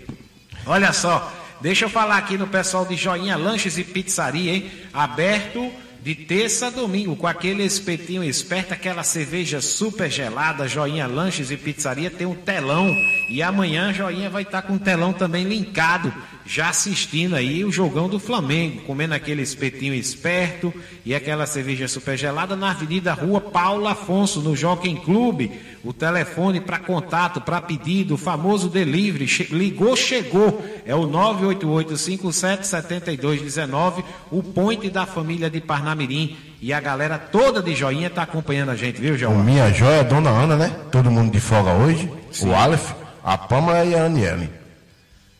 [0.66, 4.72] Olha só, deixa eu falar aqui no pessoal de Joinha Lanches e Pizzaria, hein?
[4.92, 5.72] Aberto
[6.08, 10.66] de terça a domingo, com aquele espetinho esperto, aquela cerveja super gelada.
[10.66, 12.96] Joinha Lanches e Pizzaria tem um telão.
[13.30, 16.14] E amanhã Joinha vai estar com um telão também linkado,
[16.46, 20.74] já assistindo aí o jogão do Flamengo, comendo aquele espetinho esperto
[21.06, 25.52] e aquela cerveja super gelada na Avenida Rua Paulo Afonso, no Jockey Clube.
[25.88, 30.62] O telefone para contato, para pedido, o famoso delivery, che- ligou, chegou.
[30.86, 36.36] É o 988577219, o point da família de Parnamirim.
[36.62, 39.42] E a galera toda de joinha tá acompanhando a gente, viu, João?
[39.44, 40.76] Minha Joia, Dona Ana, né?
[40.92, 42.12] Todo mundo de folga hoje.
[42.42, 42.92] O Aleph,
[43.24, 44.50] a Pamela e a Aniele.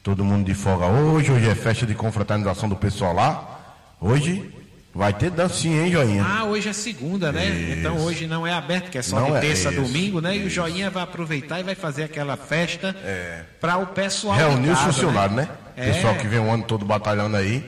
[0.04, 1.30] Todo mundo de folga hoje.
[1.30, 3.60] Hoje é festa de confraternização do pessoal lá.
[4.00, 4.50] Hoje
[4.98, 6.26] vai ter dancinha, hein, Joinha?
[6.26, 7.46] Ah, hoje é segunda, né?
[7.48, 7.80] Isso.
[7.80, 10.36] Então hoje não é aberto, que é só Não de é, terça isso, domingo, né?
[10.36, 10.56] E o isso.
[10.56, 12.96] Joinha vai aproveitar e vai fazer aquela festa
[13.62, 14.36] para o pessoal.
[14.36, 15.48] Reunir os funcionários, né?
[15.76, 15.92] É.
[15.94, 17.64] Pessoal que vem o ano todo batalhando aí.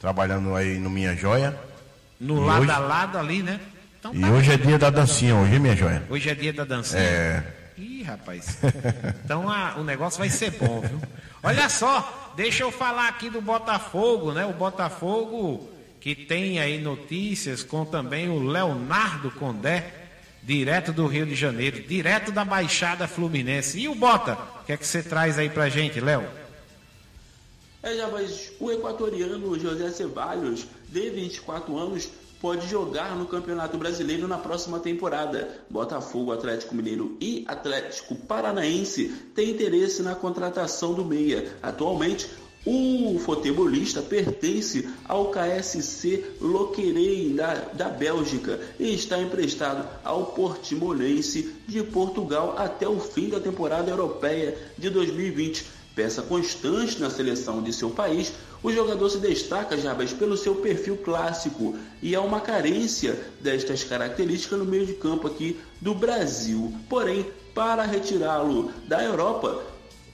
[0.00, 1.56] Trabalhando aí no Minha Joia.
[2.20, 3.60] No E lado hoje- a lado ali, né?
[3.98, 4.28] Então E tá.
[4.30, 6.02] hoje é dia da dancinha, hoje, hein, minha joia.
[6.10, 7.00] Hoje é dia da dancinha.
[7.00, 7.42] É.
[7.78, 8.58] Ih, rapaz.
[9.24, 11.00] Então a- o negócio vai ser bom, viu?
[11.42, 14.44] Olha só, deixa eu falar aqui do Botafogo, né?
[14.46, 15.68] O Botafogo
[16.04, 19.90] que tem aí notícias com também o Leonardo Condé,
[20.42, 23.80] direto do Rio de Janeiro, direto da Baixada Fluminense.
[23.80, 26.22] E o Bota, o que é que você traz aí pra gente, Léo?
[27.82, 34.28] É, já, mas o equatoriano José Ceballos, de 24 anos, pode jogar no Campeonato Brasileiro
[34.28, 35.64] na próxima temporada.
[35.70, 41.56] Botafogo, Atlético Mineiro e Atlético Paranaense têm interesse na contratação do meia.
[41.62, 42.28] Atualmente,
[42.66, 51.82] o futebolista pertence ao KSC Loquerei da, da Bélgica e está emprestado ao Portimonense de
[51.82, 55.66] Portugal até o fim da temporada europeia de 2020.
[55.94, 60.96] Peça constante na seleção de seu país, o jogador se destaca, Jabas, pelo seu perfil
[60.96, 66.72] clássico e há uma carência destas características no meio de campo aqui do Brasil.
[66.88, 69.62] Porém, para retirá-lo da Europa,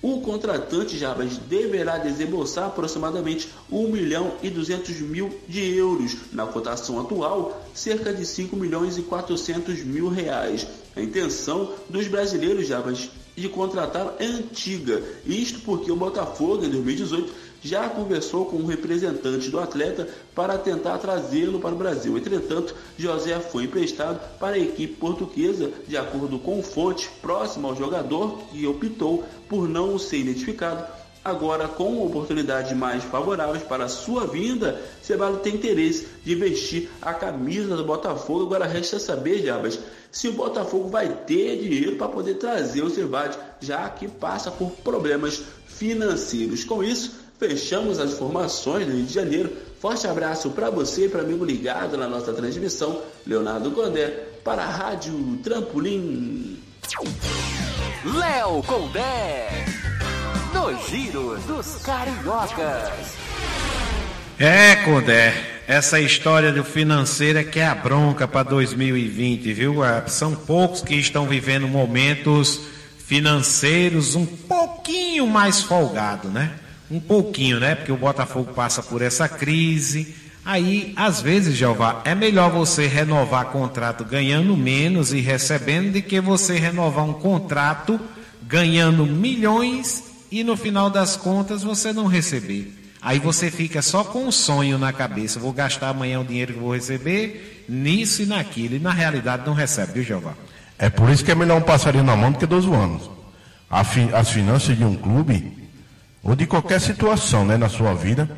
[0.03, 6.17] o contratante Jabas deverá desembolsar aproximadamente 1 milhão e 200 mil de euros.
[6.33, 10.67] Na cotação atual, cerca de 5 milhões e 400 mil reais.
[10.97, 15.03] A intenção dos brasileiros Jabas de contratar é antiga.
[15.27, 20.99] Isto porque o Botafogo, em 2018, já conversou com um representante do atleta para tentar
[20.99, 22.16] trazê-lo para o Brasil.
[22.16, 28.38] Entretanto, José foi emprestado para a equipe portuguesa, de acordo com fonte próxima ao jogador,
[28.51, 31.01] que optou por não ser identificado.
[31.23, 37.77] Agora, com oportunidades mais favoráveis para sua vinda, Ceballos tem interesse de vestir a camisa
[37.77, 38.46] do Botafogo.
[38.46, 39.79] Agora resta saber, Jabas,
[40.11, 44.70] se o Botafogo vai ter dinheiro para poder trazer o Ceballos, já que passa por
[44.83, 46.64] problemas financeiros.
[46.64, 49.50] Com isso, fechamos as informações do Rio de Janeiro.
[49.81, 54.09] Forte abraço para você e para amigo ligado na nossa transmissão, Leonardo Gondé,
[54.44, 56.62] para a Rádio Trampolim.
[58.05, 59.64] Léo Condé.
[60.53, 63.16] No Giro dos Cariocas.
[64.38, 65.35] É, Condé,
[65.66, 69.83] essa história do financeiro é que é a bronca para 2020, viu?
[69.83, 72.61] Ah, São poucos que estão vivendo momentos
[72.98, 76.53] financeiros um pouquinho mais folgado, né?
[76.90, 77.74] Um pouquinho, né?
[77.74, 80.14] Porque o Botafogo passa por essa crise.
[80.44, 86.20] Aí, às vezes, Jeová, é melhor você renovar contrato ganhando menos e recebendo do que
[86.20, 88.00] você renovar um contrato
[88.42, 92.76] ganhando milhões e no final das contas você não receber.
[93.03, 95.38] Aí você fica só com um sonho na cabeça.
[95.38, 98.76] Vou gastar amanhã o dinheiro que vou receber nisso e naquilo.
[98.76, 100.35] E na realidade não recebe, viu, Jeová?
[100.79, 103.00] É por isso que é melhor um passarinho na mão do que dois voando.
[103.70, 105.60] As finanças de um clube,
[106.22, 108.28] ou de qualquer situação né, na sua vida,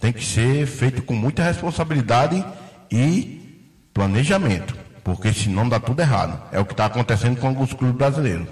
[0.00, 2.44] tem que ser feito com muita responsabilidade
[2.90, 4.76] e planejamento.
[5.02, 6.40] Porque senão dá tudo errado.
[6.52, 8.46] É o que está acontecendo com alguns clubes brasileiros.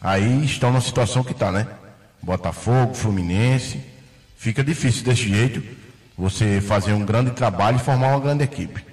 [0.00, 1.66] Aí estão na situação que está, né?
[2.22, 3.80] Botafogo, Fluminense.
[4.36, 5.62] Fica difícil desse jeito
[6.16, 8.84] você fazer um grande trabalho e formar uma grande equipe.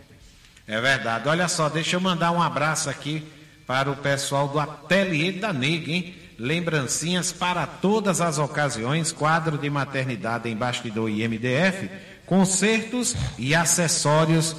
[0.67, 1.27] É verdade.
[1.27, 3.25] Olha só, deixa eu mandar um abraço aqui
[3.65, 6.15] para o pessoal do Ateliê da Nega, hein?
[6.37, 11.89] Lembrancinhas para todas as ocasiões, quadro de maternidade em bastidor e MDF,
[12.25, 14.55] concertos e acessórios,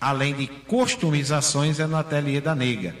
[0.00, 2.94] além de customizações é no Ateliê da Nega.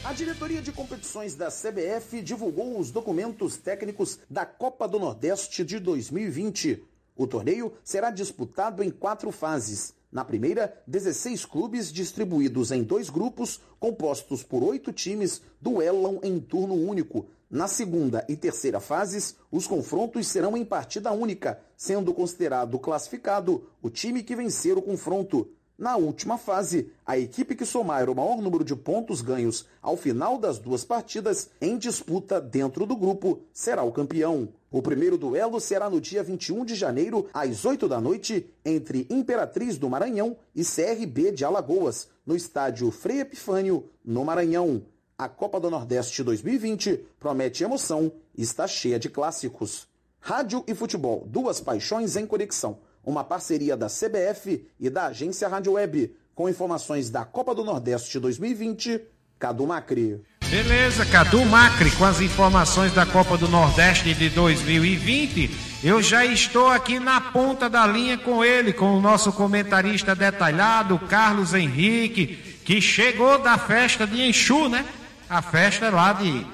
[0.04, 5.78] A diretoria de competições da CBF divulgou os documentos técnicos da Copa do Nordeste de
[5.78, 6.82] 2020.
[7.16, 9.94] O torneio será disputado em quatro fases.
[10.10, 16.74] Na primeira, 16 clubes distribuídos em dois grupos, compostos por oito times, duelam em turno
[16.74, 17.26] único.
[17.48, 23.88] Na segunda e terceira fases, os confrontos serão em partida única, sendo considerado classificado o
[23.88, 25.48] time que vencer o confronto.
[25.78, 30.38] Na última fase, a equipe que somar o maior número de pontos ganhos ao final
[30.38, 34.48] das duas partidas em disputa dentro do grupo será o campeão.
[34.70, 39.78] O primeiro duelo será no dia 21 de janeiro, às 8 da noite, entre Imperatriz
[39.78, 44.82] do Maranhão e CRB de Alagoas, no estádio Frei Epifânio, no Maranhão.
[45.18, 49.88] A Copa do Nordeste 2020 promete emoção e está cheia de clássicos.
[50.20, 55.74] Rádio e futebol, duas paixões em conexão uma parceria da CBF e da agência Rádio
[55.74, 59.00] Web, com informações da Copa do Nordeste 2020,
[59.38, 60.20] Cadu Macri.
[60.50, 65.50] Beleza, Cadu Macri, com as informações da Copa do Nordeste de 2020.
[65.84, 70.98] Eu já estou aqui na ponta da linha com ele, com o nosso comentarista detalhado,
[70.98, 74.84] Carlos Henrique, que chegou da festa de Enxu, né?
[75.28, 76.46] A festa lá de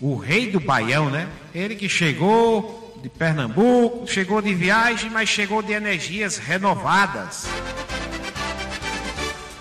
[0.00, 1.28] o Rei do Baião, né?
[1.54, 7.46] Ele que chegou, de Pernambuco, chegou de viagem, mas chegou de energias renovadas.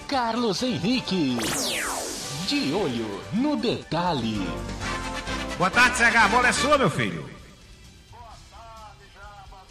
[0.08, 1.38] Carlos Henrique,
[2.48, 4.48] de olho no detalhe.
[5.58, 7.30] Boa tarde, CH, a bola é sua, meu filho.
[8.10, 9.04] Boa tarde,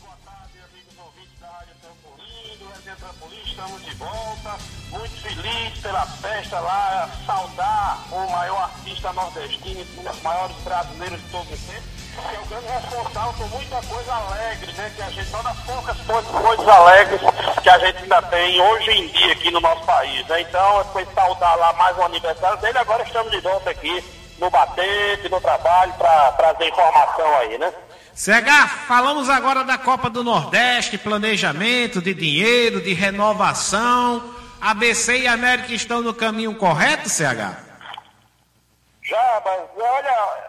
[0.00, 4.27] boa tarde, amigos ouvintes da Rádio Trampolim, do Trampolim, estamos de volta,
[5.82, 11.60] pela festa lá, saudar o maior artista nordestino, um dos maiores brasileiros de todos os
[11.60, 14.92] tempos que é o grande responsável por muita coisa alegre, né?
[14.96, 17.20] Que a gente, só das poucas coisas alegres
[17.62, 20.40] que a gente ainda tem hoje em dia aqui no nosso país, né?
[20.40, 24.04] Então, foi saudar lá mais um aniversário dele, agora estamos de volta aqui
[24.38, 27.72] no batente, no trabalho, para trazer informação aí, né?
[28.14, 34.34] CH, falamos agora da Copa do Nordeste, planejamento de dinheiro, de renovação.
[34.60, 37.56] ABC e América estão no caminho correto, CH?
[39.02, 40.48] Já, mas olha,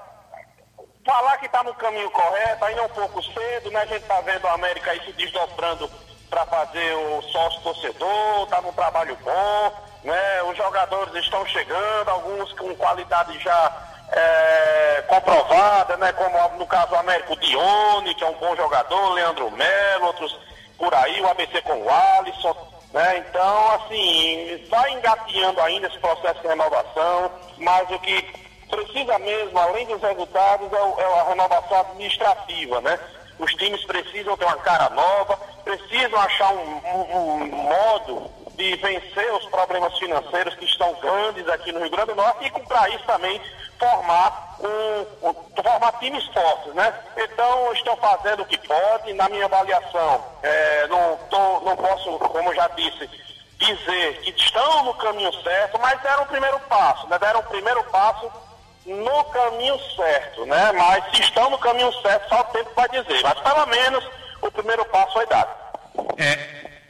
[1.05, 3.81] falar que está no caminho correto, ainda é um pouco cedo, né?
[3.81, 5.89] A gente está vendo a América aí se desdobrando
[6.29, 10.43] para fazer o sócio torcedor, está num trabalho bom, né?
[10.43, 13.71] Os jogadores estão chegando, alguns com qualidade já
[14.11, 16.11] é, comprovada, né?
[16.13, 20.37] Como no caso o Dione, que é um bom jogador, Leandro Melo, outros
[20.77, 22.55] por aí, o ABC com o Alisson,
[22.93, 23.17] né?
[23.17, 28.25] Então, assim, vai engateando ainda esse processo de renovação, mas o que
[28.69, 32.99] precisa mesmo, além dos resultados, é, é a renovação administrativa, né?
[33.37, 39.33] Os times precisam ter uma cara nova, precisam achar um, um, um modo de vencer
[39.35, 43.05] os problemas financeiros que estão grandes aqui no Rio Grande do Norte e para isso
[43.05, 43.41] também
[43.79, 46.93] formar um, um, formar times fortes, né?
[47.15, 52.53] Então estão fazendo o que pode, na minha avaliação, é, não, tô, não posso, como
[52.53, 53.09] já disse,
[53.57, 57.17] dizer que estão no caminho certo, mas deram o primeiro passo, né?
[57.17, 58.29] Deram o primeiro passo
[58.85, 60.73] no caminho certo, né?
[60.73, 63.23] Mas se estão no caminho certo, só o tempo vai dizer.
[63.23, 64.05] Mas pelo menos
[64.41, 65.49] o primeiro passo foi dado.
[66.17, 66.37] É,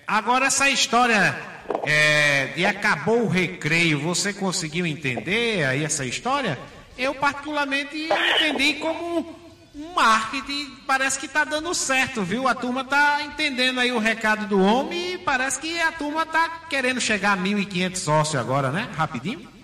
[0.07, 6.57] agora essa história é, de acabou o recreio, você conseguiu entender aí essa história?
[6.97, 9.37] Eu particularmente entendi como
[9.75, 12.47] um marketing, parece que está dando certo, viu?
[12.47, 16.49] A turma está entendendo aí o recado do homem e parece que a turma está
[16.69, 18.89] querendo chegar a 1.500 sócios agora, né?
[18.95, 19.58] Rapidinho.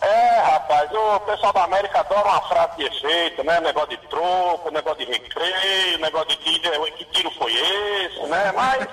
[0.00, 3.60] É, rapaz, o pessoal da América adora uma frase de efeito, né?
[3.60, 8.52] Negócio de troco, negócio de recreio, negócio de que, que tiro foi esse, né?
[8.52, 8.86] Mas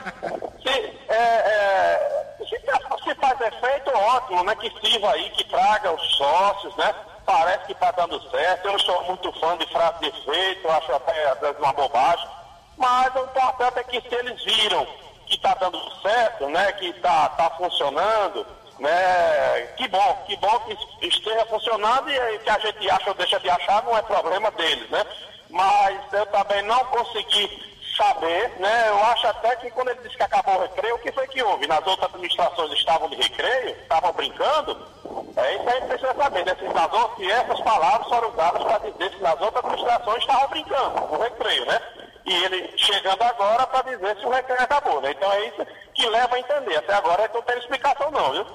[0.64, 0.70] se,
[1.10, 2.58] é, é, se,
[3.04, 4.56] se faz efeito, ótimo, né?
[4.56, 6.96] Que sirva aí, que traga os sócios, né?
[7.24, 8.66] Parece que está dando certo.
[8.66, 12.28] Eu não sou muito fã de frase de efeito, acho até às vezes uma bobagem.
[12.78, 14.88] Mas o importante é que se eles viram
[15.28, 16.72] que está dando certo, né?
[16.74, 19.62] Que está tá funcionando né?
[19.78, 23.50] Que bom, que bom que esteja funcionando e que a gente acha ou deixa de
[23.50, 25.06] achar não é problema deles, né?
[25.50, 28.90] Mas eu também não consegui saber, né?
[28.90, 31.42] Eu acho até que quando ele disse que acabou o recreio, o que foi que
[31.42, 31.68] houve?
[31.68, 34.88] Nas outras administrações estavam de recreio, estavam brincando?
[35.38, 36.56] É isso aí que precisa saber, né?
[36.60, 40.48] Se, nas outras, se essas palavras foram usadas para dizer que nas outras administrações estavam
[40.50, 41.82] brincando, no recreio, né?
[42.26, 45.12] E ele chegando agora para dizer se o recreio acabou, né?
[45.12, 46.78] Então é isso que leva a entender.
[46.78, 48.46] Até agora não tem explicação não, viu?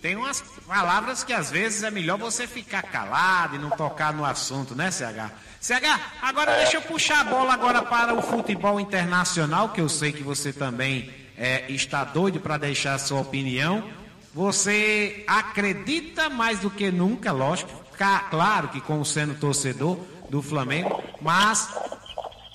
[0.00, 4.24] Tem umas palavras que às vezes é melhor você ficar calado e não tocar no
[4.24, 5.30] assunto, né, CH?
[5.60, 10.10] CH, agora deixa eu puxar a bola agora para o futebol internacional, que eu sei
[10.10, 13.84] que você também é, está doido para deixar a sua opinião.
[14.32, 17.70] Você acredita mais do que nunca, lógico,
[18.30, 19.98] claro que como sendo torcedor
[20.30, 21.68] do Flamengo, mas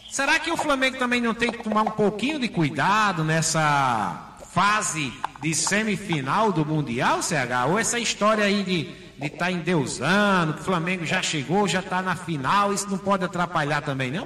[0.10, 4.25] será que o Flamengo também não tem que tomar um pouquinho de cuidado nessa
[4.56, 7.68] fase de semifinal do Mundial, CH?
[7.68, 8.82] Ou essa história aí de
[9.16, 12.98] estar de tá endeusando, que o Flamengo já chegou, já está na final, isso não
[12.98, 14.26] pode atrapalhar também, não?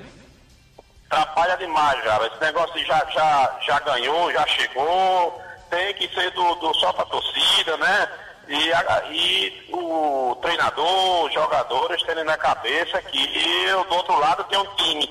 [1.10, 2.28] Atrapalha demais, cara.
[2.28, 7.06] Esse negócio já, já, já ganhou, já chegou, tem que ser do, do só para
[7.06, 8.10] torcida, né?
[8.48, 14.44] E, a, e o treinador, os jogadores terem na cabeça que eu, do outro lado,
[14.44, 15.10] tenho um time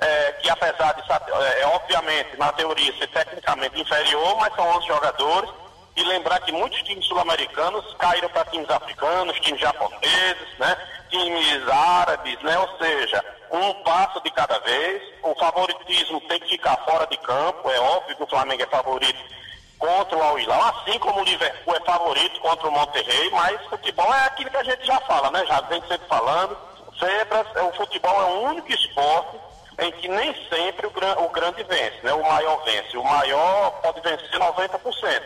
[0.00, 4.86] é, que apesar de, é, é, obviamente, na teoria, ser tecnicamente inferior, mas são 11
[4.86, 5.50] jogadores.
[5.96, 10.76] E lembrar que muitos times sul-americanos caíram para times africanos, times japoneses, né?
[11.10, 12.56] times árabes, né?
[12.58, 15.02] ou seja, um passo de cada vez.
[15.22, 17.68] O favoritismo tem que ficar fora de campo.
[17.70, 19.18] É óbvio que o Flamengo é favorito
[19.78, 24.26] contra o Al-Hilal, assim como o Liverpool é favorito contra o Monterrey, mas futebol é
[24.26, 25.44] aquilo que a gente já fala, né?
[25.46, 26.56] Já vem sempre falando.
[26.98, 29.38] Sempre, o futebol é o único esporte
[29.80, 32.12] em que nem sempre o, gran, o grande vence, né?
[32.12, 32.96] o maior vence.
[32.96, 35.22] O maior pode vencer 90%,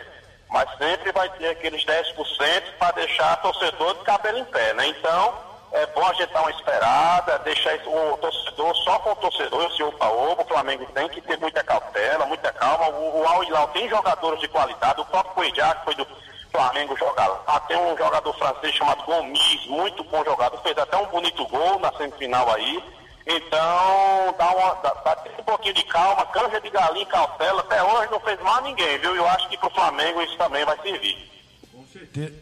[0.48, 4.72] mas sempre vai ter aqueles 10% para deixar o torcedor de cabelo em pé.
[4.74, 4.86] Né?
[4.88, 5.34] Então,
[5.72, 9.72] é bom a gente dar uma esperada, deixar o torcedor só com o torcedor, o
[9.72, 12.88] senhor Paoba, o Flamengo tem que ter muita cautela, muita calma.
[12.90, 16.06] O, o Al tem jogadores de qualidade, o próprio Coelhar, que foi do
[16.52, 17.60] Flamengo jogar lá.
[17.66, 21.92] Tem um jogador francês chamado Gomes, muito bom jogador, fez até um bonito gol na
[21.94, 23.03] semifinal aí.
[23.26, 27.60] Então, dá, uma, dá, dá um pouquinho de calma, canja de galinha, cautela.
[27.60, 29.16] Até hoje não fez mal a ninguém, viu?
[29.16, 31.30] Eu acho que pro Flamengo isso também vai servir.
[31.72, 32.34] Com certeza,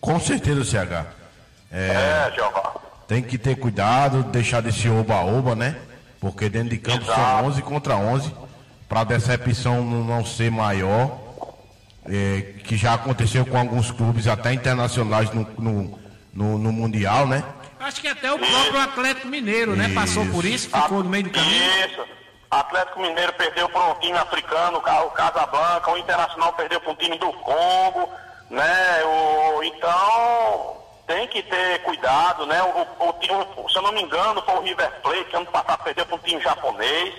[0.00, 1.06] Com certeza CH.
[1.70, 2.32] É, é
[3.06, 5.76] Tem que ter cuidado, deixar desse oba-oba, né?
[6.18, 7.20] Porque dentro de campo Exato.
[7.20, 8.34] são 11 contra 11.
[8.88, 11.16] Para a decepção não ser maior,
[12.06, 15.98] é, que já aconteceu com alguns clubes até internacionais no, no,
[16.32, 17.44] no, no Mundial, né?
[17.80, 19.90] Acho que até o próprio Atlético Mineiro, né?
[19.94, 21.86] Passou por isso, ficou no meio do caminho.
[21.86, 22.06] Isso.
[22.50, 27.16] Atlético Mineiro perdeu para um time africano, o Casablanca, o Internacional perdeu para um time
[27.16, 28.10] do Congo,
[28.50, 29.04] né?
[29.04, 32.62] O, então tem que ter cuidado, né?
[32.62, 36.04] O, o, se eu não me engano, foi o River Plate, que ano passado perdeu
[36.04, 37.14] para um time japonês,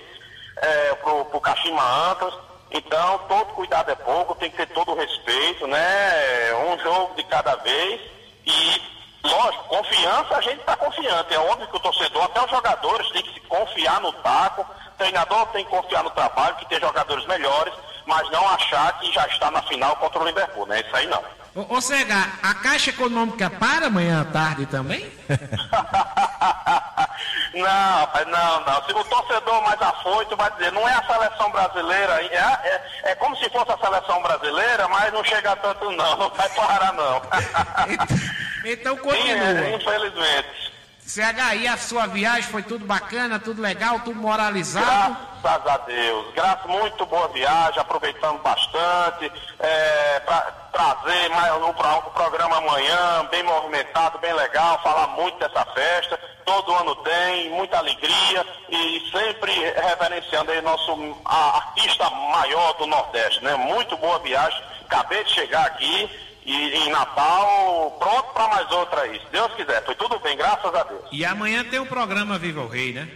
[0.58, 2.36] é, para o Kashima Antlers.
[2.70, 6.54] Então, todo cuidado é pouco, tem que ter todo o respeito, né?
[6.70, 8.00] Um jogo de cada vez
[8.46, 11.34] e Lógico, confiança a gente está confiante.
[11.34, 14.98] É óbvio que o torcedor, até os jogadores, tem que se confiar no taco, o
[14.98, 17.74] treinador tem que confiar no trabalho, que tem jogadores melhores,
[18.06, 20.82] mas não achar que já está na final contra o Liverpool, né?
[20.82, 21.24] Isso aí não.
[21.54, 25.12] Ô, ô Cega, a Caixa Econômica para amanhã à tarde também?
[27.54, 28.84] não, não, não.
[28.86, 33.16] Se o torcedor mais afoito vai dizer, não é a seleção brasileira, é, é, é
[33.16, 37.22] como se fosse a seleção brasileira, mas não chega tanto não, não vai parar não.
[38.66, 39.70] Então continua.
[39.70, 40.72] infelizmente.
[41.06, 45.18] CH, e a sua viagem foi tudo bacana, tudo legal, tudo moralizado?
[45.42, 46.34] Graças a Deus.
[46.34, 49.30] Graças, muito boa viagem, aproveitando bastante.
[49.60, 50.42] É, para
[50.72, 51.74] trazer mais um, um
[52.14, 56.18] programa amanhã, bem movimentado, bem legal, falar muito dessa festa.
[56.46, 63.56] Todo ano tem, muita alegria e sempre reverenciando aí nosso artista maior do Nordeste, né?
[63.56, 64.62] Muito boa viagem.
[64.86, 66.10] Acabei de chegar aqui
[66.46, 69.20] e em Natal, pronto para mais outra aí.
[69.20, 71.02] Se Deus quiser, foi tudo bem, graças a Deus.
[71.12, 73.08] E amanhã tem o programa Viva o Rei, né?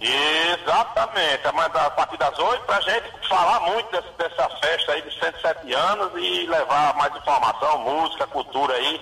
[0.00, 5.18] Exatamente, a partir das 8 para a gente falar muito desse, dessa festa aí de
[5.18, 9.00] 107 anos e levar mais informação, música, cultura aí.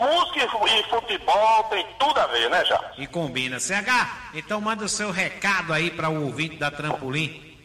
[0.00, 2.78] Música e futebol tem tudo a ver, né, já?
[2.98, 3.58] E combina.
[3.58, 7.56] CH, então manda o seu recado aí para o ouvinte da Trampolim.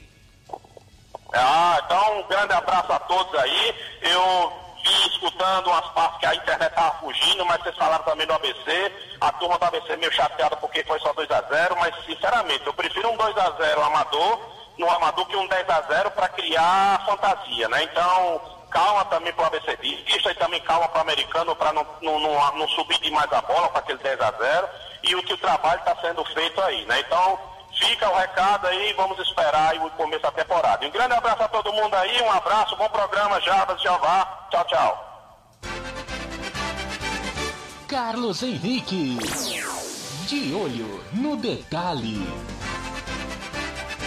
[1.34, 3.76] Ah, então um grande abraço a todos aí.
[4.04, 8.34] Eu vim escutando umas partes que a internet estava fugindo, mas vocês falaram também do
[8.34, 8.92] ABC.
[9.22, 13.18] A turma do ABC meio chateada porque foi só 2x0, mas sinceramente, eu prefiro um
[13.18, 17.84] 2x0 amador no amador que um 10x0 para criar fantasia, né?
[17.84, 21.86] Então, calma também para o ABC Vista e também calma para o americano para não,
[22.02, 24.70] não, não, não, subir demais a bola para aquele 10x0
[25.04, 27.00] e o que o trabalho está sendo feito aí, né?
[27.02, 27.40] Então,
[27.86, 30.86] Fica o recado aí, vamos esperar o começo da temporada.
[30.86, 34.48] Um grande abraço a todo mundo aí, um abraço, bom programa, Jabas, Jeová.
[34.50, 35.14] Tchau, tchau.
[37.88, 39.18] Carlos Henrique.
[40.28, 42.26] De olho no detalhe.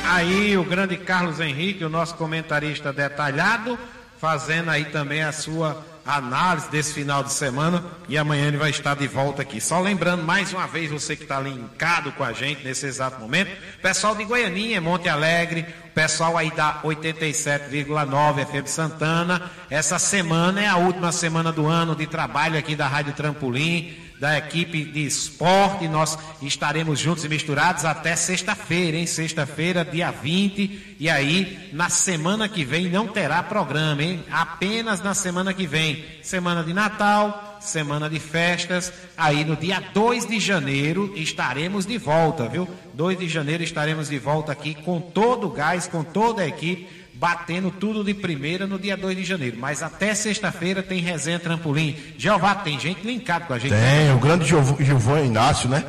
[0.09, 3.79] Aí o grande Carlos Henrique, o nosso comentarista detalhado,
[4.19, 8.95] fazendo aí também a sua análise desse final de semana e amanhã ele vai estar
[8.95, 9.61] de volta aqui.
[9.61, 13.51] Só lembrando mais uma vez você que está linkado com a gente nesse exato momento,
[13.83, 20.77] pessoal de Goianinha, Monte Alegre, pessoal aí da 87,9 FM Santana, essa semana é a
[20.77, 25.89] última semana do ano de trabalho aqui da Rádio Trampolim da equipe de esporte.
[25.89, 29.07] Nós estaremos juntos e misturados até sexta-feira, hein?
[29.07, 30.97] Sexta-feira, dia 20.
[30.99, 34.25] E aí, na semana que vem, não terá programa, hein?
[34.31, 36.05] Apenas na semana que vem.
[36.23, 38.93] Semana de Natal, semana de festas.
[39.17, 42.69] Aí, no dia 2 de janeiro, estaremos de volta, viu?
[42.95, 46.96] 2 de janeiro estaremos de volta aqui com todo o gás, com toda a equipe
[47.19, 49.57] batendo tudo de primeira no dia 2 de janeiro.
[49.59, 51.97] Mas até sexta-feira tem resenha trampolim.
[52.17, 53.71] Jeová, tem gente linkado com a gente.
[53.71, 55.85] Tem, o grande Gilvão Inácio, né?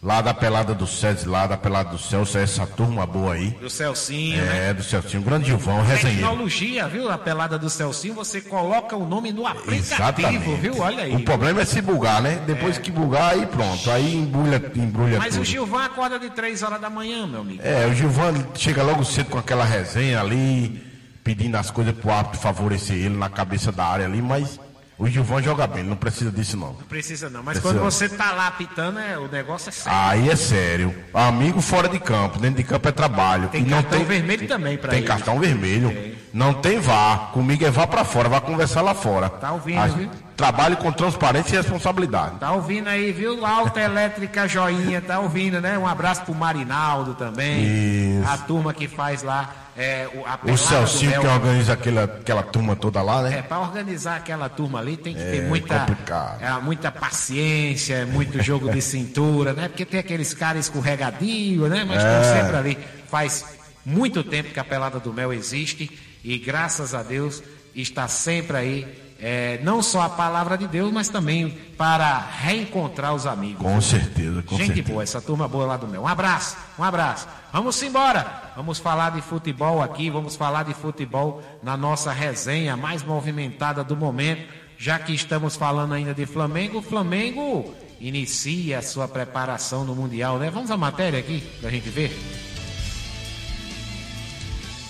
[0.00, 3.50] Lá da Pelada do César, lá da Pelada do Celso, essa turma boa aí.
[3.50, 4.74] Do Celcinho, é, né?
[4.74, 6.22] do Celcinho, grande Gilvão, resenheiro.
[6.22, 7.10] Tecnologia, viu?
[7.10, 10.60] A Pelada do Celcinho, você coloca o nome no aplicativo, Exatamente.
[10.60, 10.78] viu?
[10.78, 11.16] Olha aí.
[11.16, 12.40] O problema é se bugar, né?
[12.46, 12.80] Depois é.
[12.80, 15.42] que bugar, aí pronto, aí embrulha, embrulha Mas tudo.
[15.42, 17.60] o Gilvão acorda de 3 horas da manhã, meu amigo.
[17.64, 20.80] É, o Gilvão chega logo cedo com aquela resenha ali,
[21.24, 24.60] pedindo as coisas pro árbitro favorecer ele na cabeça da área ali, mas
[24.98, 26.68] o Gilvão joga bem, não precisa disso não.
[26.72, 29.98] Não precisa não, mas precisa quando você tá lá pitando, é, o negócio é sério.
[29.98, 30.94] Aí é sério.
[31.14, 33.48] Amigo fora de campo, dentro de campo é trabalho.
[33.48, 35.90] Tem e cartão tem, vermelho também para Tem cartão vermelho.
[35.90, 36.18] Tem.
[36.34, 37.30] Não tem vá.
[37.32, 39.28] Comigo é vá para fora, vai conversar lá fora.
[39.28, 40.10] Tá ouvindo, As, viu?
[40.38, 42.38] Trabalhe com transparência e responsabilidade.
[42.38, 43.44] Tá ouvindo aí, viu?
[43.44, 45.76] Alta Elétrica Joinha, tá ouvindo, né?
[45.76, 48.20] Um abraço pro Marinaldo também.
[48.20, 48.30] Isso.
[48.30, 53.02] A turma que faz lá é, o, o Celcinho que organiza aquela, aquela turma toda
[53.02, 53.38] lá, né?
[53.38, 55.86] É, para organizar aquela turma ali tem que é, ter muita,
[56.40, 59.66] é, muita paciência, muito jogo de cintura, né?
[59.66, 61.84] Porque tem aqueles caras escorregadio, né?
[61.84, 62.42] Mas estão é.
[62.42, 62.78] sempre ali.
[63.08, 63.44] Faz
[63.84, 65.90] muito tempo que a Pelada do Mel existe
[66.22, 67.42] e graças a Deus
[67.74, 73.26] está sempre aí é, não só a palavra de Deus, mas também para reencontrar os
[73.26, 73.62] amigos.
[73.62, 74.88] Com certeza, com Gente certeza.
[74.92, 76.02] boa, essa turma boa lá do meu.
[76.02, 77.26] Um abraço, um abraço.
[77.52, 78.52] Vamos embora.
[78.54, 83.96] Vamos falar de futebol aqui, vamos falar de futebol na nossa resenha mais movimentada do
[83.96, 84.46] momento,
[84.76, 86.80] já que estamos falando ainda de Flamengo.
[86.80, 90.50] Flamengo inicia a sua preparação no Mundial, né?
[90.50, 92.16] Vamos à matéria aqui para a gente ver.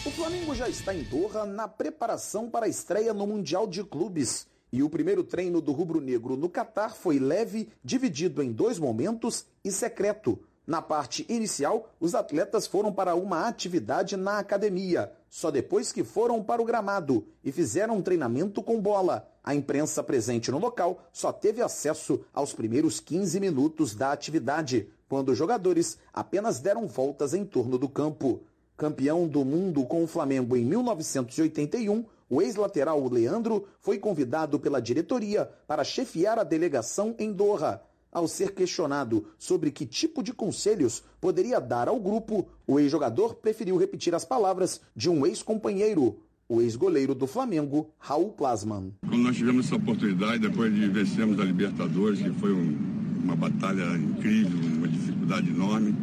[0.08, 4.46] O Flamengo já está em Doha na preparação para a estreia no Mundial de Clubes.
[4.72, 9.70] E o primeiro treino do rubro-negro no Catar foi leve, dividido em dois momentos e
[9.70, 10.38] secreto.
[10.66, 16.42] Na parte inicial, os atletas foram para uma atividade na academia, só depois que foram
[16.42, 19.28] para o gramado e fizeram um treinamento com bola.
[19.44, 25.30] A imprensa presente no local só teve acesso aos primeiros 15 minutos da atividade, quando
[25.32, 28.40] os jogadores apenas deram voltas em torno do campo.
[28.78, 35.50] Campeão do mundo com o Flamengo em 1981, o ex-lateral Leandro foi convidado pela diretoria
[35.66, 37.82] para chefiar a delegação em Doha.
[38.12, 43.76] Ao ser questionado sobre que tipo de conselhos poderia dar ao grupo, o ex-jogador preferiu
[43.76, 48.92] repetir as palavras de um ex-companheiro, o ex-goleiro do Flamengo, Raul Plasman.
[49.00, 52.78] Quando nós tivemos essa oportunidade, depois de vencermos a Libertadores, que foi um,
[53.24, 55.96] uma batalha incrível, uma dificuldade enorme,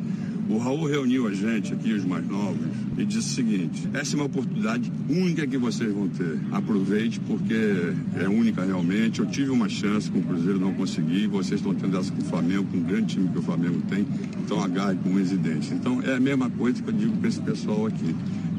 [0.48, 2.68] O Raul reuniu a gente aqui, os mais novos,
[2.98, 6.40] e disse o seguinte: essa é uma oportunidade única que vocês vão ter.
[6.52, 9.20] Aproveite, porque é única realmente.
[9.20, 11.26] Eu tive uma chance com o Cruzeiro, não consegui.
[11.28, 14.06] Vocês estão tendo essa com o Flamengo, com o grande time que o Flamengo tem.
[14.44, 15.74] Então agarre com residência.
[15.74, 18.16] Então é a mesma coisa que eu digo para esse pessoal aqui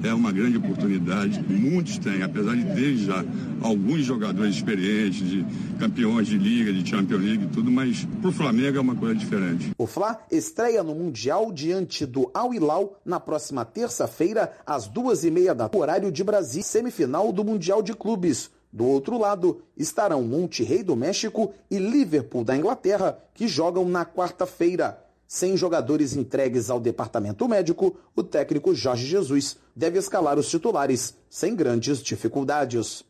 [0.06, 1.42] é uma grande oportunidade.
[1.48, 3.24] Muitos têm, apesar de ter já
[3.60, 5.44] alguns jogadores experientes, de
[5.78, 9.14] campeões de liga, de Champions League e tudo, mas para o Flamengo é uma coisa
[9.14, 9.72] diferente.
[9.76, 15.30] O Fla estreia no Mundial diante do Al Hilal na próxima terça-feira, às duas e
[15.30, 18.50] meia da horário de Brasil, semifinal do Mundial de Clubes.
[18.72, 25.05] Do outro lado estarão Monterrey do México e Liverpool da Inglaterra, que jogam na quarta-feira.
[25.28, 31.56] Sem jogadores entregues ao departamento médico, o técnico Jorge Jesus deve escalar os titulares sem
[31.56, 33.04] grandes dificuldades.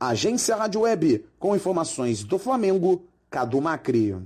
[0.00, 4.16] Agência Rádio Web, com informações do Flamengo, Cadu Macri.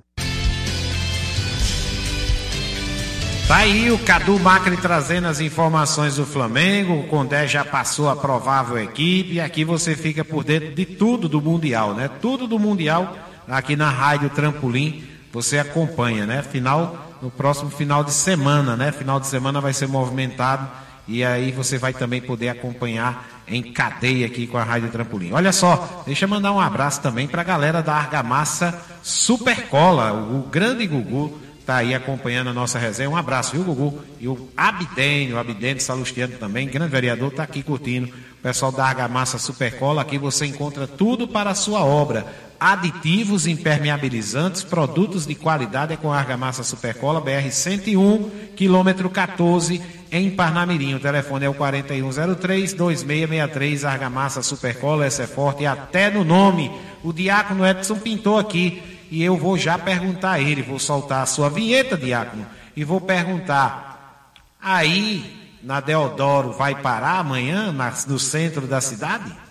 [3.49, 7.01] Tá aí o Cadu Macri trazendo as informações do Flamengo.
[7.01, 9.35] O Condé já passou a provável equipe.
[9.35, 12.09] E aqui você fica por dentro de tudo do Mundial, né?
[12.09, 13.17] Tudo do Mundial
[13.49, 15.05] aqui na Rádio Trampolim.
[15.33, 16.43] Você acompanha, né?
[16.43, 18.91] Final no próximo final de semana, né?
[18.91, 20.69] Final de semana vai ser movimentado
[21.07, 25.33] e aí você vai também poder acompanhar em cadeia aqui com a Rádio Trampolim.
[25.33, 30.49] Olha só, deixa eu mandar um abraço também para a galera da Argamassa Supercola, o
[30.51, 33.09] grande Gugu tá aí acompanhando a nossa resenha.
[33.09, 34.03] Um abraço, viu, Gugu?
[34.21, 38.09] E o Abdênio, o Abdênio Salustiano também, grande vereador, tá aqui curtindo.
[38.09, 42.27] O pessoal da Argamassa Supercola, aqui você encontra tudo para a sua obra
[42.63, 49.83] aditivos impermeabilizantes, produtos de qualidade é com Argamassa Supercola, BR-101, quilômetro 14,
[50.13, 50.95] em Parnamirim.
[50.95, 56.71] O telefone é o 4103-2663, Argamassa Supercola, essa é forte, até no nome.
[57.03, 61.27] O Diácono Edson pintou aqui, e eu vou já perguntar a ele, vou soltar a
[61.27, 62.47] sua vinheta, Diácono,
[62.77, 64.31] e vou perguntar,
[64.63, 67.75] aí, na Deodoro, vai parar amanhã,
[68.07, 69.42] no centro da cidade?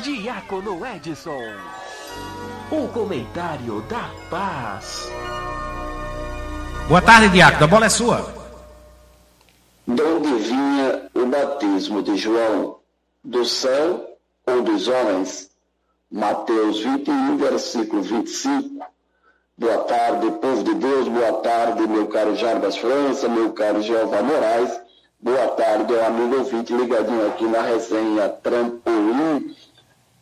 [0.00, 1.42] Diácono Edson.
[2.70, 5.10] O comentário da paz.
[6.88, 7.64] Boa tarde, Diácono.
[7.64, 8.34] A bola é sua.
[9.86, 12.78] De onde vinha o batismo de João?
[13.22, 14.16] Do céu
[14.46, 15.50] ou dos homens?
[16.10, 18.84] Mateus 21, versículo 25.
[19.58, 21.08] Boa tarde, povo de Deus.
[21.08, 24.80] Boa tarde, meu caro Jarbas França, meu caro Jeová Moraes.
[25.20, 29.54] Boa tarde, amigo ouvinte ligadinho aqui na resenha Trampolim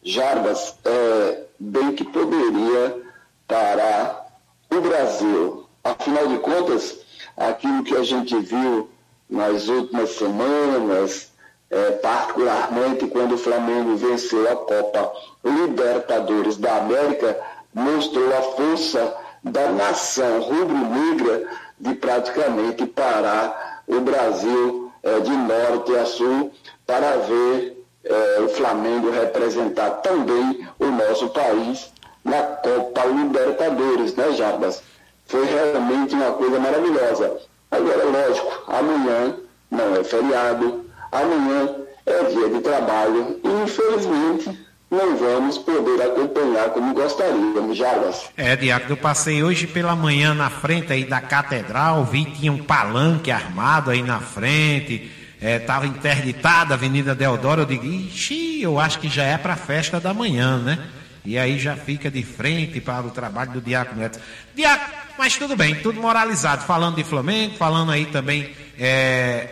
[0.03, 3.03] Jarbas, é, bem que poderia
[3.47, 4.27] parar
[4.71, 5.67] o Brasil.
[5.85, 6.99] Afinal de contas,
[7.37, 8.89] aquilo que a gente viu
[9.29, 11.31] nas últimas semanas,
[11.71, 15.13] é, particularmente quando o Flamengo venceu a Copa
[15.45, 17.39] Libertadores da América,
[17.75, 21.49] mostrou a força da nação rubro-negra
[21.79, 26.53] de praticamente parar o Brasil é, de norte a sul
[26.87, 31.93] para ver é, o Flamengo representar também o nosso país
[32.25, 34.83] na Copa Libertadores, né, Jarbas?
[35.27, 37.39] Foi realmente uma coisa maravilhosa.
[37.71, 39.37] Agora, lógico, amanhã
[39.71, 41.77] não é feriado, amanhã
[42.07, 44.59] é dia de trabalho e, infelizmente,
[44.91, 48.29] não vamos poder acompanhar como gostaríamos, Jarbas.
[48.37, 52.53] É, Diaco, eu passei hoje pela manhã na frente aí da catedral, vi que tinha
[52.53, 55.09] um palanque armado aí na frente,
[55.41, 59.55] estava é, interditada a Avenida Deodoro, eu digo, ixi, eu acho que já é para
[59.55, 60.87] a festa da manhã, né?
[61.25, 64.19] E aí já fica de frente para o trabalho do Diácono Neto.
[64.55, 66.65] Diácono, mas tudo bem, tudo moralizado.
[66.65, 69.49] Falando de Flamengo, falando aí também é,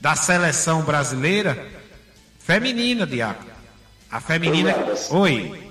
[0.00, 1.66] da seleção brasileira
[2.38, 3.50] feminina, Diácono.
[4.10, 4.74] A feminina.
[5.10, 5.68] Oi.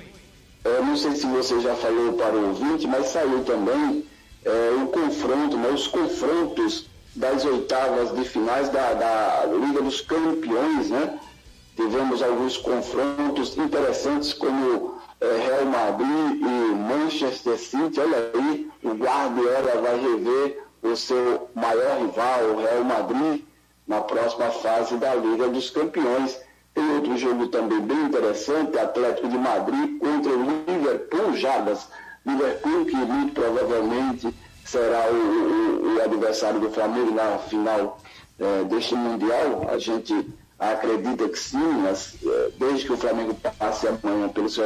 [0.63, 4.03] Eu não sei se você já falou para o ouvinte, mas saiu também
[4.45, 6.85] é, o confronto, né, os confrontos
[7.17, 11.19] das oitavas de finais da, da Liga dos Campeões, né?
[11.75, 17.99] Tivemos alguns confrontos interessantes como é, Real Madrid e Manchester City.
[17.99, 23.43] Olha aí, o Guardiola vai rever o seu maior rival, o Real Madrid,
[23.87, 26.39] na próxima fase da Liga dos Campeões.
[26.75, 31.87] Tem outro jogo também bem interessante, Atlético de Madrid contra o Liverpool Jabas.
[32.23, 34.33] Liverpool que muito provavelmente
[34.69, 37.99] será o, o, o adversário do Flamengo na final
[38.39, 39.67] é, deste Mundial.
[39.71, 40.27] A gente
[40.59, 44.65] acredita que sim, mas é, desde que o Flamengo passe amanhã pelo seu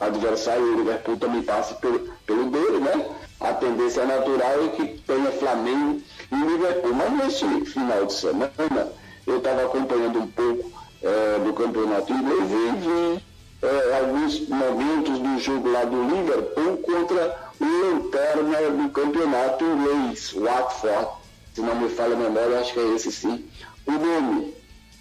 [0.00, 3.06] adversário, o Liverpool também passe pelo, pelo dele, né?
[3.40, 6.00] A tendência natural é que tenha Flamengo
[6.32, 6.94] e Liverpool.
[6.94, 8.92] Mas neste final de semana,
[9.26, 10.70] eu estava acompanhando um pouco
[11.02, 13.24] é, do campeonato inglês e vi
[13.62, 21.08] é, alguns momentos do jogo lá do Liverpool contra lanterna do campeonato inglês, Watford.
[21.54, 23.44] se não me falha a memória, acho que é esse sim,
[23.86, 24.54] o nome.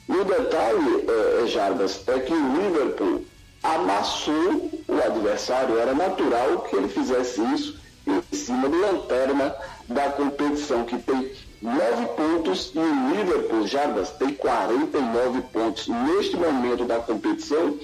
[0.07, 3.25] E o detalhe, é, é, é que o Liverpool
[3.63, 9.55] amassou o adversário, era natural que ele fizesse isso em cima do lanterna
[9.87, 11.31] da competição, que tem
[11.61, 15.87] nove pontos e o Liverpool, Jarbas, tem 49 pontos.
[15.87, 17.77] Neste momento da competição,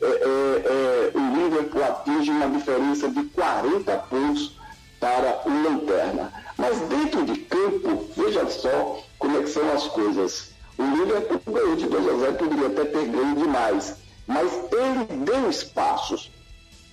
[0.00, 4.56] é, é, é, o Liverpool atinge uma diferença de 40 pontos
[5.00, 6.32] para o Lanterna.
[6.56, 10.50] Mas dentro de campo, veja só como é que são as coisas.
[10.76, 13.96] O Liverpool ganhou de 2 a 0, poderia até ter ganho demais,
[14.26, 16.30] mas ele deu espaços.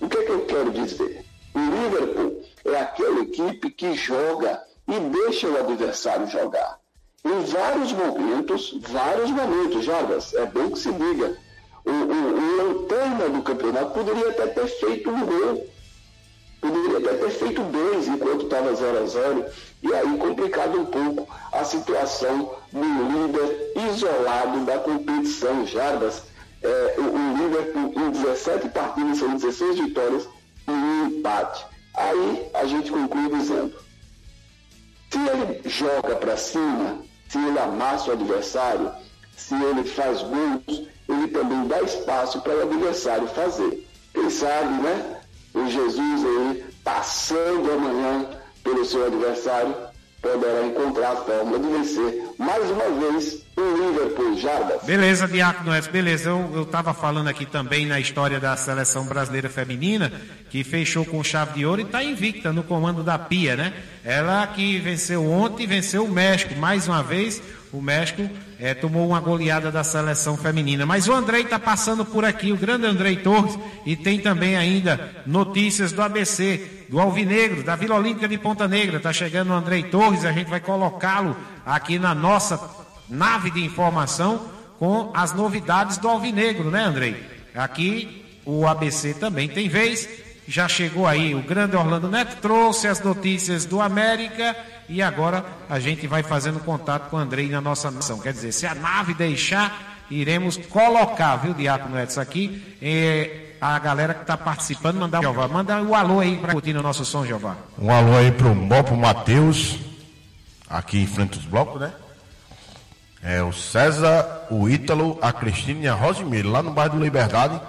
[0.00, 1.24] O que é que eu quero dizer?
[1.54, 6.80] O Liverpool é aquela equipe que joga e deixa o adversário jogar.
[7.24, 11.36] Em vários momentos, vários momentos, Jardas, é bom que se diga,
[11.86, 15.66] o, o, o lanterna do campeonato poderia até ter feito um gol,
[16.60, 19.46] poderia até ter feito dois enquanto estava 0 a 0
[19.82, 25.64] e aí complicado um pouco a situação do líder isolado da competição.
[25.66, 26.24] Jardas,
[26.62, 30.28] é, o, o Liverpool em 17 partidas são 16 vitórias
[30.66, 31.64] e um empate.
[31.94, 33.74] Aí a gente conclui dizendo:
[35.10, 38.90] se ele joga para cima, se ele amassa o adversário,
[39.36, 43.86] se ele faz gols, ele também dá espaço para o adversário fazer.
[44.12, 45.20] Quem sabe, né?
[45.54, 48.26] O Jesus aí, passando amanhã
[48.62, 49.74] pelo seu adversário,
[50.20, 54.82] poderá encontrar a fórmula de vencer mais uma vez o Liverpool, Jardas.
[54.82, 56.30] Beleza, Diácono Edson, beleza.
[56.30, 60.12] Eu estava falando aqui também na história da seleção brasileira feminina,
[60.50, 63.72] que fechou com chave de ouro e está invicta no comando da Pia, né?
[64.04, 66.54] Ela que venceu ontem, venceu o México.
[66.56, 67.42] Mais uma vez,
[67.76, 70.86] o México é, tomou uma goleada da seleção feminina.
[70.86, 75.10] Mas o Andrei está passando por aqui, o grande Andrei Torres, e tem também ainda
[75.26, 78.96] notícias do ABC, do Alvinegro, da Vila Olímpica de Ponta Negra.
[78.96, 82.58] Está chegando o Andrei Torres, a gente vai colocá-lo aqui na nossa
[83.10, 84.48] nave de informação
[84.78, 87.16] com as novidades do Alvinegro, né, Andrei?
[87.54, 90.08] Aqui o ABC também tem vez.
[90.48, 94.56] Já chegou aí o grande Orlando Neto, trouxe as notícias do América
[94.88, 98.18] e agora a gente vai fazendo contato com o Andrei na nossa nação.
[98.18, 102.76] Quer dizer, se a nave deixar, iremos colocar, viu, Diácono Edson, aqui.
[102.80, 105.48] Eh, a galera que está participando, mandar Jeová.
[105.48, 107.56] Manda o um alô aí para curtir o nosso som, Jeová.
[107.78, 109.78] Um alô aí pro Mopo Matheus,
[110.68, 111.92] aqui em frente aos blocos, né?
[113.22, 117.60] É o César, o Ítalo, a Cristina e a Rosemiro, lá no bairro do Liberdade,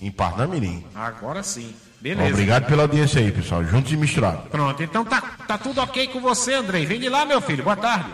[0.00, 0.84] em Parnamirim.
[0.94, 1.74] Agora sim.
[2.04, 2.34] Beleza.
[2.34, 3.64] Obrigado pela audiência aí, pessoal.
[3.64, 4.50] Juntos e misturados.
[4.50, 6.84] Pronto, então tá, tá tudo ok com você, Andrei.
[6.84, 7.64] Vem de lá, meu filho.
[7.64, 8.12] Boa tarde.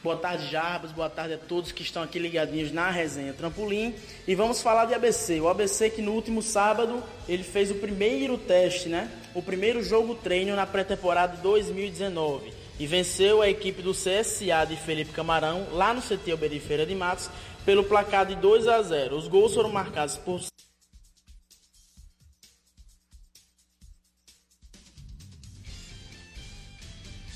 [0.00, 0.92] Boa tarde, Jarbas.
[0.92, 3.96] Boa tarde a todos que estão aqui ligadinhos na resenha Trampolim.
[4.28, 5.40] E vamos falar de ABC.
[5.40, 9.10] O ABC que no último sábado ele fez o primeiro teste, né?
[9.34, 15.10] O primeiro jogo treino na pré-temporada 2019 e venceu a equipe do CSA de Felipe
[15.10, 17.28] Camarão lá no CT Alberi Feira de Matos
[17.66, 19.16] pelo placar de 2 a 0.
[19.16, 20.40] Os gols foram marcados por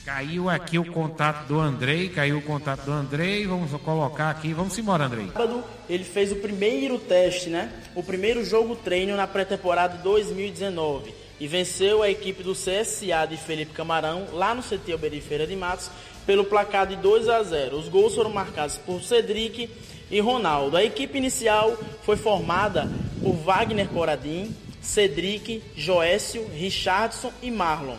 [0.05, 4.79] Caiu aqui o contato do Andrei, caiu o contato do Andrei, vamos colocar aqui, vamos
[4.79, 5.29] embora, Andrei.
[5.33, 7.73] Sábado, ele fez o primeiro teste, né?
[7.95, 13.73] O primeiro jogo treino na pré-temporada 2019 e venceu a equipe do CSA de Felipe
[13.73, 15.91] Camarão lá no CT Alberi Feira de Matos
[16.27, 17.75] pelo placar de 2 a 0.
[17.75, 19.71] Os gols foram marcados por Cedric
[20.11, 20.77] e Ronaldo.
[20.77, 22.91] A equipe inicial foi formada
[23.23, 27.97] por Wagner Coradim, Cedric, Joécio, Richardson e Marlon.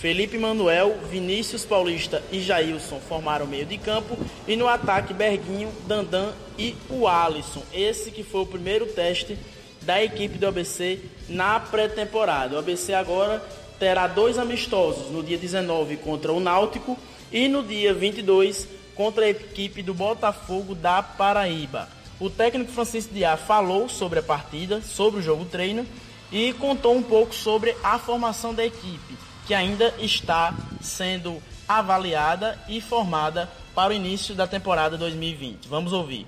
[0.00, 4.14] Felipe Manuel, Vinícius Paulista e Jailson formaram o meio de campo
[4.46, 7.62] e no ataque Berguinho, Dandan e o Alisson.
[7.72, 9.38] Esse que foi o primeiro teste
[9.80, 12.56] da equipe do ABC na pré-temporada.
[12.56, 13.42] O ABC agora
[13.78, 16.98] terá dois amistosos, no dia 19 contra o Náutico
[17.32, 21.88] e no dia 22 contra a equipe do Botafogo da Paraíba.
[22.20, 25.86] O técnico Francisco Diá falou sobre a partida, sobre o jogo treino
[26.30, 32.80] e contou um pouco sobre a formação da equipe que ainda está sendo avaliada e
[32.80, 35.68] formada para o início da temporada 2020.
[35.68, 36.26] Vamos ouvir.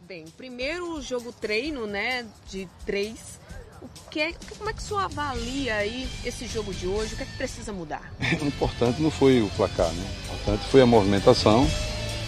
[0.00, 3.40] Bem, primeiro jogo treino, né, de três.
[3.80, 7.14] O que é, como é que o senhor avalia aí esse jogo de hoje?
[7.14, 8.12] O que é que precisa mudar?
[8.40, 10.06] O importante não foi o placar, né?
[10.30, 11.66] O importante foi a movimentação.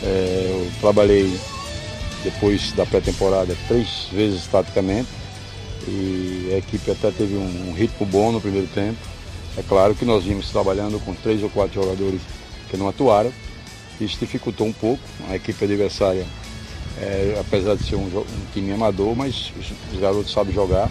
[0.02, 1.38] É, eu trabalhei
[2.24, 5.08] depois da pré-temporada três vezes taticamente
[5.86, 9.13] e a equipe até teve um, um ritmo bom no primeiro tempo
[9.56, 12.20] é claro que nós vimos trabalhando com três ou quatro jogadores
[12.70, 13.32] que não atuaram.
[14.00, 15.02] Isso dificultou um pouco.
[15.28, 16.26] A equipe adversária,
[17.00, 20.90] é, apesar de ser um, um, time amador, mas os, os garotos sabem jogar.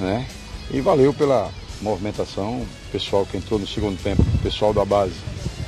[0.00, 0.26] Né?
[0.70, 2.60] E valeu pela movimentação.
[2.60, 5.14] O pessoal que entrou no segundo tempo, o pessoal da base,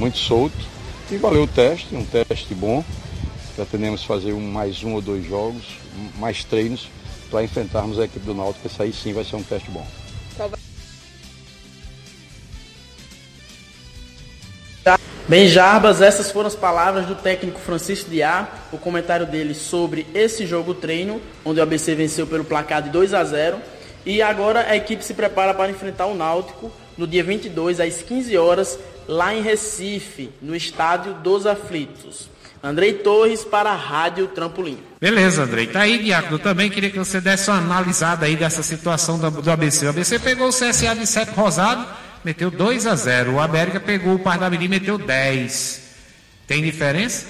[0.00, 0.56] muito solto.
[1.10, 2.84] E valeu o teste, um teste bom.
[3.54, 5.64] Pretendemos fazer um, mais um ou dois jogos,
[6.18, 6.88] mais treinos,
[7.30, 9.86] para enfrentarmos a equipe do Náutico, esse aí sim vai ser um teste bom.
[15.28, 20.46] Bem, Jarbas, essas foram as palavras do técnico Francisco Diá, o comentário dele sobre esse
[20.46, 23.58] jogo treino, onde o ABC venceu pelo placar de 2 a 0.
[24.06, 28.38] E agora a equipe se prepara para enfrentar o Náutico no dia 22, às 15
[28.38, 32.30] horas, lá em Recife, no estádio dos Aflitos.
[32.62, 34.78] Andrei Torres para a Rádio Trampolim.
[34.98, 35.66] Beleza, Andrei.
[35.66, 36.38] Tá aí, Diácono.
[36.38, 39.84] Também queria que você desse uma analisada aí dessa situação do, do ABC.
[39.84, 41.86] O ABC pegou o CSA de Sete Rosado
[42.24, 43.34] meteu 2 a 0.
[43.34, 45.88] O América pegou o Parnamirim e meteu 10.
[46.46, 47.26] Tem diferença?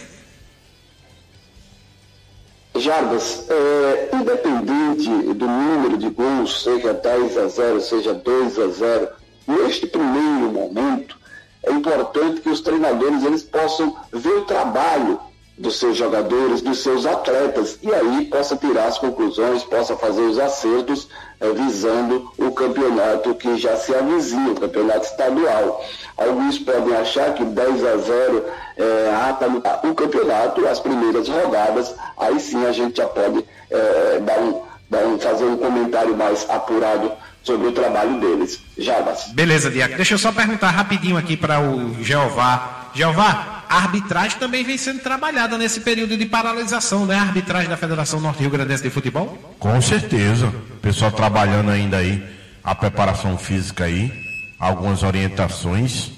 [2.76, 9.08] Jarbas, é, independente do número de gols, seja 10 a 0, seja 2 a 0,
[9.48, 11.18] neste primeiro momento,
[11.64, 15.18] é importante que os treinadores eles possam ver o trabalho
[15.58, 20.38] dos seus jogadores, dos seus atletas, e aí possa tirar as conclusões, possa fazer os
[20.38, 21.08] acertos
[21.40, 25.84] é, visando o campeonato que já se avizinha, o campeonato estadual.
[26.16, 28.44] Alguns podem achar que 10 a 0
[28.76, 34.20] é, ah, tá o campeonato, as primeiras rodadas, aí sim a gente já pode é,
[34.20, 37.10] dar um, dar um, fazer um comentário mais apurado
[37.42, 38.60] sobre o trabalho deles.
[38.76, 39.28] Jabas.
[39.32, 39.96] Beleza, Diaco.
[39.96, 42.90] Deixa eu só perguntar rapidinho aqui para o Jeová.
[42.94, 47.16] Jeová, a arbitragem também vem sendo trabalhada nesse período de paralisação, né?
[47.16, 49.38] A arbitragem da Federação Norte Rio Grandense de Futebol?
[49.58, 50.46] Com certeza.
[50.46, 52.24] O pessoal trabalhando ainda aí
[52.64, 54.12] a preparação física aí,
[54.58, 56.12] algumas orientações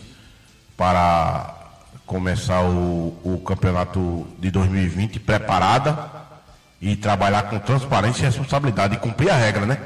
[0.76, 1.54] para
[2.06, 6.10] começar o, o campeonato de 2020 preparada
[6.80, 9.78] e trabalhar com transparência e responsabilidade e cumprir a regra, né?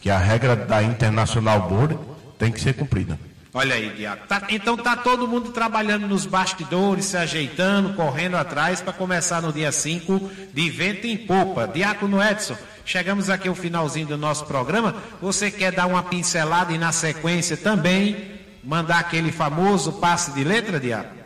[0.00, 1.98] Que a regra da International Board
[2.38, 3.18] tem que ser cumprida.
[3.52, 4.28] Olha aí, Diaco.
[4.28, 9.52] Tá, então tá todo mundo trabalhando nos bastidores, se ajeitando, correndo atrás para começar no
[9.52, 11.66] dia 5 de vento em popa.
[11.66, 14.94] Diácono Edson, chegamos aqui ao finalzinho do nosso programa.
[15.20, 20.78] Você quer dar uma pincelada e na sequência também mandar aquele famoso passe de letra,
[20.78, 21.18] Diaco?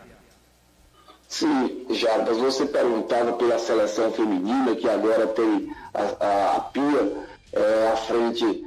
[1.27, 7.89] Sim, Jarbas, você perguntava pela seleção feminina, que agora tem a, a, a Pia é,
[7.91, 8.64] à frente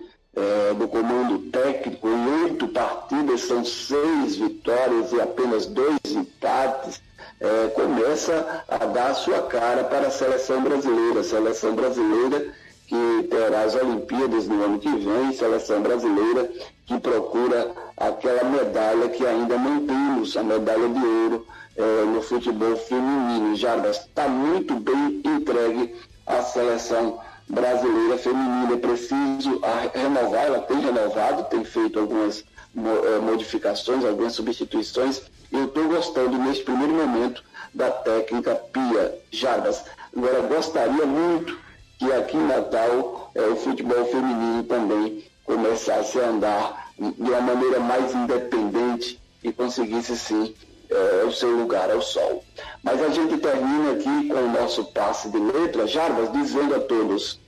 [0.77, 7.01] do comando técnico, em oito partidas são seis vitórias e apenas dois empates,
[7.41, 11.21] é, começa a dar sua cara para a seleção brasileira.
[11.21, 12.53] A seleção brasileira
[12.87, 16.51] que terá as Olimpíadas no ano que vem, seleção brasileira
[16.87, 22.77] que procura aquela medalha que ainda não temos, a medalha de ouro é, no futebol
[22.77, 23.55] feminino.
[23.55, 25.95] Já está muito bem entregue
[26.27, 28.75] a seleção brasileira feminina.
[28.75, 29.61] É preciso
[29.95, 32.45] renovar, ela tem renovado, tem feito algumas
[32.77, 35.23] é, modificações, algumas substituições.
[35.51, 37.43] Eu estou gostando neste primeiro momento
[37.75, 39.85] da técnica Pia Jarbas.
[40.17, 41.59] Agora, gostaria muito
[41.99, 47.81] que aqui em Natal é, o futebol feminino também começasse a andar de uma maneira
[47.81, 50.55] mais independente e conseguisse sim
[50.91, 52.45] é, o seu lugar ao sol.
[52.83, 57.41] Mas a gente termina aqui com o nosso passe de letra, Jarbas, dizendo a todos: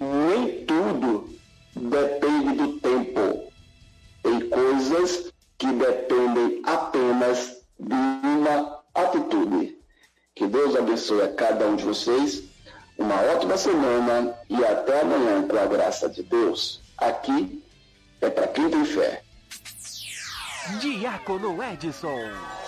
[0.00, 1.28] nem tudo
[1.76, 3.52] depende do tempo.
[4.22, 9.78] Tem coisas que dependem apenas de uma atitude.
[10.34, 12.42] Que Deus abençoe a cada um de vocês.
[12.98, 16.80] Uma ótima semana e até amanhã, com a graça de Deus.
[16.98, 17.62] Aqui
[18.20, 19.22] é para quem tem fé.
[20.80, 22.61] Diácono Edson.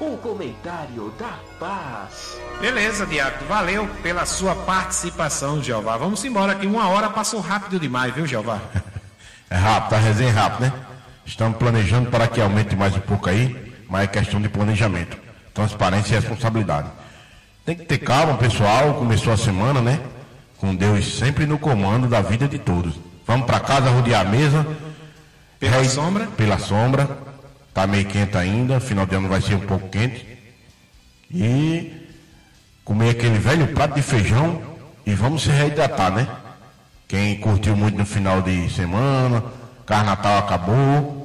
[0.00, 2.38] O comentário da paz.
[2.60, 3.48] Beleza, Diácono.
[3.48, 5.96] Valeu pela sua participação, Jeová.
[5.96, 6.66] Vamos embora aqui.
[6.66, 8.60] Uma hora passou rápido demais, viu, Jeová?
[9.50, 10.72] É rápido, a resenha é rápido, né?
[11.24, 15.16] Estamos planejando para que aumente mais um pouco aí, mas é questão de planejamento,
[15.52, 16.88] transparência e responsabilidade.
[17.64, 18.94] Tem que ter calma, pessoal.
[18.94, 20.00] Começou a semana, né?
[20.58, 22.98] Com Deus sempre no comando da vida de todos.
[23.24, 24.66] Vamos para casa rodear a mesa.
[25.60, 26.26] Pela Rei, sombra?
[26.36, 27.23] Pela sombra
[27.74, 30.24] Tá meio quente ainda, final de ano vai ser um pouco quente.
[31.28, 31.92] E
[32.84, 34.62] comer aquele velho prato de feijão
[35.04, 36.28] e vamos se reidratar, né?
[37.08, 39.42] Quem curtiu muito no final de semana,
[39.84, 41.24] Carnatal acabou.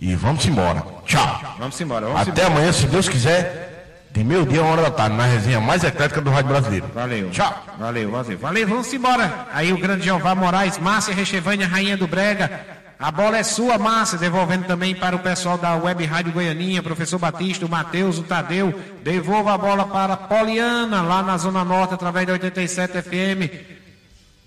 [0.00, 0.84] E vamos embora.
[1.06, 1.56] Tchau.
[1.58, 2.06] Vamos embora.
[2.06, 2.46] Vamos Até embora.
[2.56, 5.82] amanhã, se Deus quiser, de meio dia a uma hora da tarde, na resenha mais
[5.84, 6.86] eclética do Rádio Brasileiro.
[6.94, 7.30] Valeu.
[7.30, 7.64] Tchau.
[7.78, 8.38] Valeu, valeu.
[8.38, 9.46] Valeu, vamos embora.
[9.52, 12.77] Aí o grande Jeová Moraes, Márcia Rechevânia, Rainha do Brega.
[12.98, 17.16] A bola é sua, Márcia, devolvendo também para o pessoal da Web Rádio Goianinha, professor
[17.16, 18.74] Batista, o Matheus, o Tadeu.
[19.04, 23.54] Devolva a bola para Poliana, lá na Zona Norte, através da 87 FM,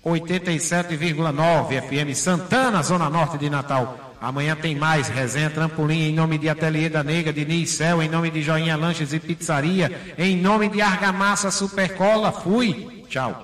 [0.04, 4.12] 87,9 FM Santana, Zona Norte de Natal.
[4.20, 8.30] Amanhã tem mais resenha trampolim em nome de Ateliê da Nega, de Nicel, em nome
[8.30, 12.30] de Joinha Lanches e Pizzaria, em nome de Argamassa Supercola.
[12.30, 13.02] Fui.
[13.08, 13.34] Tchau.